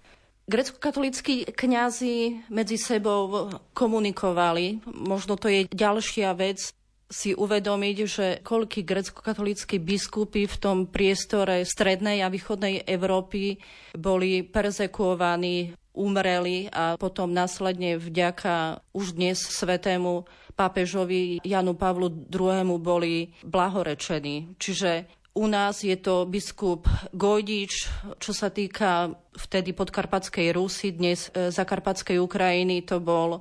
Grecko-katolíckí 0.53 1.49
kňazi 1.49 2.45
medzi 2.53 2.77
sebou 2.77 3.49
komunikovali. 3.73 4.85
Možno 4.85 5.41
to 5.41 5.49
je 5.49 5.65
ďalšia 5.73 6.37
vec, 6.37 6.77
si 7.13 7.37
uvedomiť, 7.37 7.97
že 8.09 8.27
koľky 8.41 8.85
grecko-katolíckí 8.89 9.77
biskupy 9.77 10.49
v 10.49 10.57
tom 10.57 10.89
priestore 10.89 11.65
strednej 11.69 12.25
a 12.25 12.33
východnej 12.33 12.89
Európy 12.89 13.61
boli 13.93 14.41
perzekuovaní, 14.41 15.77
umreli 15.93 16.73
a 16.73 16.97
potom 16.97 17.37
následne 17.37 18.01
vďaka 18.01 18.81
už 18.97 19.13
dnes 19.21 19.45
svetému 19.45 20.25
pápežovi 20.57 21.45
Janu 21.45 21.77
Pavlu 21.77 22.09
II. 22.33 22.81
boli 22.81 23.37
blahorečení. 23.45 24.57
Čiže 24.57 25.05
u 25.35 25.47
nás 25.49 25.81
je 25.81 25.97
to 25.97 26.29
biskup 26.29 26.85
Gojdič, 27.17 27.89
čo 28.21 28.33
sa 28.37 28.53
týka 28.53 29.17
vtedy 29.33 29.73
podkarpatskej 29.73 30.53
Rusy, 30.53 30.93
dnes 30.93 31.33
e, 31.33 31.49
zakarpatskej 31.49 32.21
Ukrajiny 32.21 32.85
to 32.85 33.01
bol 33.01 33.41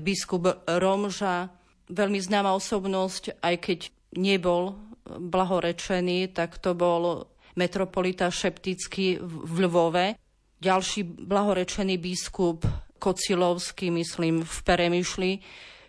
biskup 0.00 0.64
Romža, 0.68 1.48
veľmi 1.88 2.20
známa 2.20 2.52
osobnosť, 2.56 3.40
aj 3.40 3.54
keď 3.60 3.78
nebol 4.16 4.76
blahorečený, 5.04 6.32
tak 6.36 6.60
to 6.60 6.76
bol 6.76 7.28
metropolita 7.56 8.32
Šeptický 8.32 9.20
v 9.20 9.56
Lvove. 9.68 10.16
ďalší 10.60 11.04
blahorečený 11.26 12.00
biskup 12.00 12.64
Kocilovský, 12.96 13.90
myslím, 13.90 14.46
v 14.46 14.58
Peremyšli. 14.62 15.32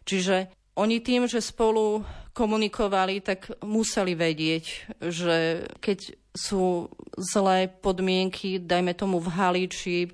Čiže 0.03 0.49
oni 0.75 0.97
tým, 0.99 1.29
že 1.29 1.39
spolu 1.39 2.01
komunikovali, 2.33 3.21
tak 3.21 3.53
museli 3.61 4.17
vedieť, 4.17 4.65
že 5.05 5.69
keď 5.77 6.17
sú 6.33 6.89
zlé 7.13 7.69
podmienky, 7.69 8.57
dajme 8.57 8.97
tomu 8.97 9.21
v 9.21 9.29
Haliči, 9.29 10.09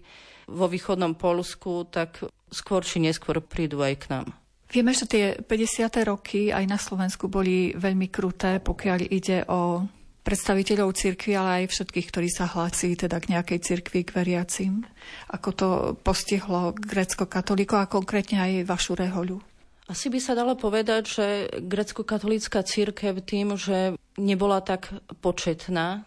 vo 0.50 0.68
východnom 0.68 1.16
Polsku, 1.16 1.88
tak 1.88 2.20
skôr 2.50 2.82
či 2.82 3.00
neskôr 3.00 3.40
prídu 3.40 3.80
aj 3.86 3.96
k 4.02 4.06
nám. 4.12 4.28
Vieme, 4.70 4.94
že 4.94 5.10
tie 5.10 5.26
50. 5.42 5.90
roky 6.06 6.54
aj 6.54 6.66
na 6.70 6.78
Slovensku 6.78 7.26
boli 7.26 7.74
veľmi 7.74 8.10
kruté, 8.14 8.62
pokiaľ 8.62 9.00
ide 9.10 9.42
o 9.50 9.82
predstaviteľov 10.22 10.94
cirkvi, 10.94 11.34
ale 11.34 11.66
aj 11.66 11.74
všetkých, 11.74 12.08
ktorí 12.14 12.30
sa 12.30 12.46
hlási 12.46 12.94
teda 12.94 13.18
k 13.18 13.34
nejakej 13.34 13.60
cirkvi, 13.66 14.06
k 14.06 14.14
veriacim. 14.14 14.86
Ako 15.34 15.50
to 15.58 15.70
postihlo 16.06 16.78
grecko-katolíko 16.78 17.82
a 17.82 17.90
konkrétne 17.90 18.38
aj 18.38 18.70
vašu 18.70 18.94
rehoľu? 18.94 19.42
Asi 19.90 20.14
by 20.14 20.22
sa 20.22 20.38
dalo 20.38 20.54
povedať, 20.54 21.04
že 21.10 21.26
grecko-katolícka 21.66 22.62
církev 22.62 23.26
tým, 23.26 23.58
že 23.58 23.98
nebola 24.22 24.62
tak 24.62 24.94
početná, 25.18 26.06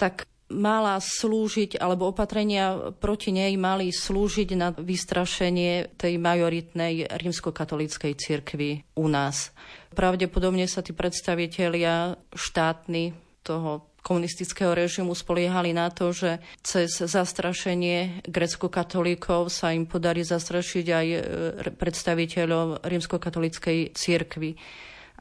tak 0.00 0.24
mala 0.48 0.96
slúžiť, 0.96 1.76
alebo 1.76 2.08
opatrenia 2.08 2.92
proti 2.96 3.32
nej 3.32 3.52
mali 3.60 3.92
slúžiť 3.92 4.48
na 4.56 4.72
vystrašenie 4.72 5.96
tej 6.00 6.16
majoritnej 6.16 7.08
rímskokatolíckej 7.08 8.12
cirkvi 8.16 8.84
u 8.96 9.06
nás. 9.08 9.52
Pravdepodobne 9.92 10.64
sa 10.64 10.80
tí 10.80 10.96
predstavitelia 10.96 12.16
štátni 12.32 13.12
toho 13.44 13.91
komunistického 14.02 14.74
režimu 14.74 15.14
spoliehali 15.14 15.70
na 15.70 15.88
to, 15.88 16.10
že 16.10 16.42
cez 16.60 16.90
zastrašenie 16.90 18.26
grecko-katolíkov 18.26 19.48
sa 19.48 19.70
im 19.70 19.86
podarí 19.86 20.26
zastrašiť 20.26 20.86
aj 20.90 21.06
e, 21.06 21.18
predstaviteľov 21.72 22.82
rímskokatolíckej 22.82 23.94
cirkvi. 23.94 24.58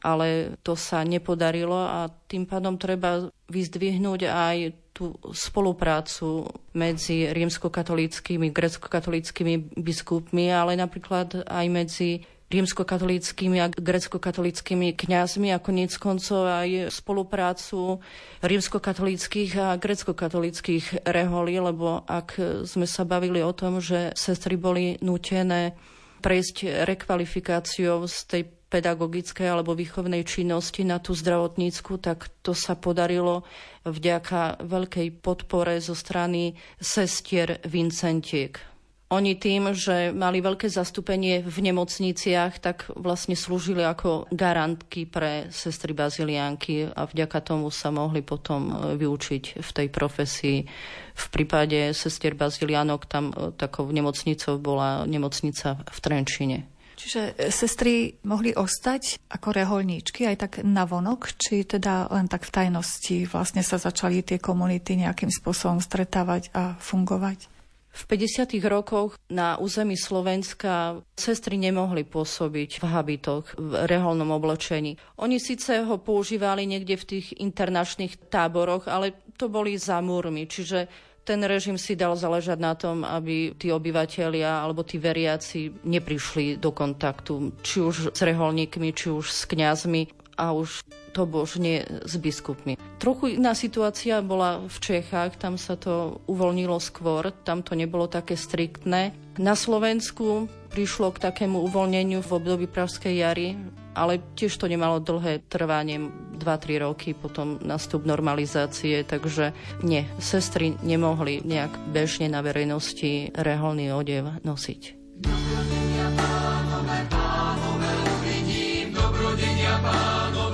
Ale 0.02 0.58
to 0.66 0.74
sa 0.74 1.06
nepodarilo 1.06 1.78
a 1.78 2.10
tým 2.26 2.50
pádom 2.50 2.74
treba 2.82 3.30
vyzdvihnúť 3.54 4.22
aj 4.26 4.58
tú 4.98 5.14
spoluprácu 5.30 6.50
medzi 6.74 7.30
rímskokatolíckými, 7.30 8.50
grecko-katolíckými 8.50 9.78
biskupmi, 9.78 10.50
ale 10.50 10.74
napríklad 10.74 11.46
aj 11.46 11.66
medzi 11.70 12.26
rímskokatolíckými 12.52 13.58
a 13.64 13.72
grecko-katolíckými 13.72 14.92
kňazmi 15.00 15.56
a 15.56 15.64
konec 15.64 15.96
koncov 15.96 16.52
aj 16.52 16.92
spoluprácu 16.92 18.04
rímskokatolíckých 18.44 19.52
a 19.56 19.80
grecko-katolíckých 19.80 21.08
reholí, 21.08 21.56
lebo 21.64 22.04
ak 22.04 22.36
sme 22.68 22.84
sa 22.84 23.08
bavili 23.08 23.40
o 23.40 23.56
tom, 23.56 23.80
že 23.80 24.12
sestry 24.20 24.60
boli 24.60 25.00
nutené 25.00 25.80
prejsť 26.22 26.86
rekvalifikáciou 26.86 28.06
z 28.06 28.18
tej 28.30 28.44
pedagogickej 28.72 29.52
alebo 29.52 29.76
výchovnej 29.76 30.24
činnosti 30.24 30.88
na 30.88 31.04
tú 31.04 31.12
zdravotnícku, 31.12 32.00
tak 32.00 32.32
to 32.40 32.56
sa 32.56 32.80
podarilo 32.80 33.44
vďaka 33.84 34.64
veľkej 34.64 35.20
podpore 35.20 35.76
zo 35.84 35.92
strany 35.92 36.56
sestier 36.80 37.60
Vincentiek. 37.68 38.71
Oni 39.12 39.36
tým, 39.36 39.76
že 39.76 40.16
mali 40.16 40.40
veľké 40.40 40.72
zastúpenie 40.72 41.44
v 41.44 41.58
nemocniciach, 41.68 42.64
tak 42.64 42.88
vlastne 42.96 43.36
slúžili 43.36 43.84
ako 43.84 44.32
garantky 44.32 45.04
pre 45.04 45.52
sestry 45.52 45.92
baziliánky 45.92 46.88
a 46.88 47.04
vďaka 47.04 47.44
tomu 47.44 47.68
sa 47.76 47.92
mohli 47.92 48.24
potom 48.24 48.72
vyučiť 48.96 49.60
v 49.60 49.70
tej 49.76 49.88
profesii. 49.92 50.64
V 51.12 51.26
prípade 51.28 51.92
sestier 51.92 52.40
bazilianok 52.40 53.02
tam 53.04 53.36
e, 53.36 53.52
takou 53.52 53.84
nemocnicou 53.92 54.56
bola 54.64 55.04
nemocnica 55.04 55.84
v 55.92 55.98
Trenčine. 56.00 56.58
Čiže 56.96 57.36
e, 57.36 57.52
sestry 57.52 58.16
mohli 58.24 58.56
ostať 58.56 59.28
ako 59.28 59.52
reholníčky 59.52 60.24
aj 60.24 60.38
tak 60.40 60.54
na 60.64 60.88
vonok, 60.88 61.36
či 61.36 61.68
teda 61.68 62.08
len 62.16 62.32
tak 62.32 62.48
v 62.48 62.54
tajnosti 62.64 63.28
vlastne 63.28 63.60
sa 63.60 63.76
začali 63.76 64.24
tie 64.24 64.40
komunity 64.40 64.96
nejakým 64.96 65.28
spôsobom 65.28 65.84
stretávať 65.84 66.48
a 66.56 66.80
fungovať? 66.80 67.61
V 67.92 68.04
50. 68.08 68.56
rokoch 68.72 69.20
na 69.28 69.60
území 69.60 70.00
Slovenska 70.00 71.04
sestry 71.12 71.60
nemohli 71.60 72.08
pôsobiť 72.08 72.80
v 72.80 72.86
habitoch, 72.88 73.52
v 73.60 73.84
reholnom 73.84 74.32
oblečení. 74.32 74.96
Oni 75.20 75.44
síce 75.44 75.84
ho 75.84 76.00
používali 76.00 76.64
niekde 76.64 76.96
v 76.96 77.08
tých 77.18 77.28
internačných 77.36 78.32
táboroch, 78.32 78.88
ale 78.88 79.12
to 79.36 79.52
boli 79.52 79.76
za 79.76 80.00
múrmi, 80.00 80.48
čiže 80.48 80.88
ten 81.22 81.44
režim 81.46 81.78
si 81.78 81.94
dal 81.94 82.18
záležať 82.18 82.58
na 82.58 82.74
tom, 82.74 83.06
aby 83.06 83.54
tí 83.54 83.70
obyvateľia 83.70 84.66
alebo 84.66 84.82
tí 84.82 84.98
veriaci 84.98 85.86
neprišli 85.86 86.58
do 86.58 86.74
kontaktu, 86.74 87.62
či 87.62 87.78
už 87.84 88.16
s 88.16 88.20
reholníkmi, 88.26 88.90
či 88.90 89.14
už 89.14 89.30
s 89.30 89.46
kňazmi 89.46 90.10
a 90.42 90.56
už 90.56 90.82
to 91.12 91.28
božne 91.28 91.86
s 92.08 92.14
biskupmi. 92.16 92.80
Trochu 92.98 93.36
iná 93.38 93.52
situácia 93.54 94.24
bola 94.24 94.64
v 94.64 94.78
Čechách, 94.80 95.36
tam 95.36 95.60
sa 95.60 95.76
to 95.76 96.24
uvoľnilo 96.26 96.78
skôr, 96.80 97.36
tam 97.44 97.62
to 97.62 97.76
nebolo 97.76 98.08
také 98.08 98.40
striktné. 98.40 99.12
Na 99.40 99.56
Slovensku 99.56 100.48
prišlo 100.72 101.12
k 101.12 101.22
takému 101.28 101.60
uvoľneniu 101.68 102.24
v 102.24 102.32
období 102.32 102.66
Pražskej 102.72 103.14
jary, 103.20 103.60
ale 103.92 104.24
tiež 104.40 104.56
to 104.56 104.72
nemalo 104.72 105.04
dlhé 105.04 105.44
trvanie, 105.52 106.00
2-3 106.40 106.86
roky, 106.88 107.12
potom 107.12 107.60
nastup 107.60 108.08
normalizácie, 108.08 109.04
takže 109.04 109.52
nie, 109.84 110.08
sestry 110.18 110.80
nemohli 110.80 111.44
nejak 111.44 111.76
bežne 111.92 112.32
na 112.32 112.40
verejnosti 112.40 113.36
reholný 113.36 113.92
odev 113.92 114.40
nosiť. 114.48 114.82
Dobrodenia 115.22 116.08
pánové, 116.18 116.98
pánové, 117.12 117.92
uvidím, 118.16 118.96
dobrodenia 118.96 119.76
pánové 119.84 120.51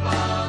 dobrodenia 0.00 0.39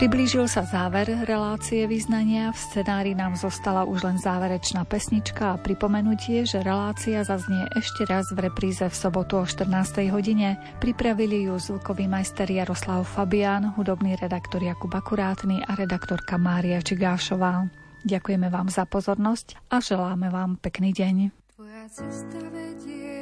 Priblížil 0.00 0.48
sa 0.48 0.64
záver 0.64 1.12
relácie 1.28 1.84
vyznania, 1.84 2.56
v 2.56 2.56
scenári 2.56 3.12
nám 3.12 3.36
zostala 3.36 3.84
už 3.84 4.00
len 4.08 4.16
záverečná 4.16 4.88
pesnička 4.88 5.52
a 5.52 5.60
pripomenutie, 5.60 6.48
že 6.48 6.64
relácia 6.64 7.20
zaznie 7.20 7.68
ešte 7.76 8.08
raz 8.08 8.24
v 8.32 8.48
repríze 8.48 8.80
v 8.80 8.96
sobotu 8.96 9.36
o 9.36 9.44
14. 9.44 9.68
hodine. 10.08 10.56
Pripravili 10.80 11.44
ju 11.44 11.60
zvukový 11.60 12.08
majster 12.08 12.48
Jaroslav 12.48 13.04
Fabián, 13.04 13.76
hudobný 13.76 14.16
redaktor 14.16 14.64
Jakub 14.64 14.88
Akurátny 14.88 15.60
a 15.68 15.76
redaktorka 15.76 16.40
Mária 16.40 16.80
Čigášová. 16.80 17.68
Ďakujeme 18.00 18.48
vám 18.48 18.72
za 18.72 18.88
pozornosť 18.88 19.68
a 19.68 19.84
želáme 19.84 20.32
vám 20.32 20.56
pekný 20.56 20.96
deň. 20.96 21.28
Tvoja 21.60 21.84
cesta 21.92 22.40
vedie 22.48 23.20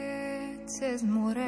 cez 0.71 1.03
more 1.03 1.43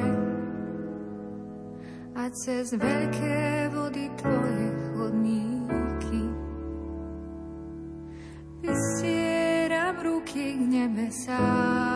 a 2.19 2.27
cez 2.35 2.75
veľké 2.75 3.71
vody 3.71 4.11
tvoje 4.19 4.80
chodníky. 5.01 6.21
Vystieram 8.61 9.95
ruky 10.03 10.53
k 10.53 10.61
nebesám, 10.61 11.90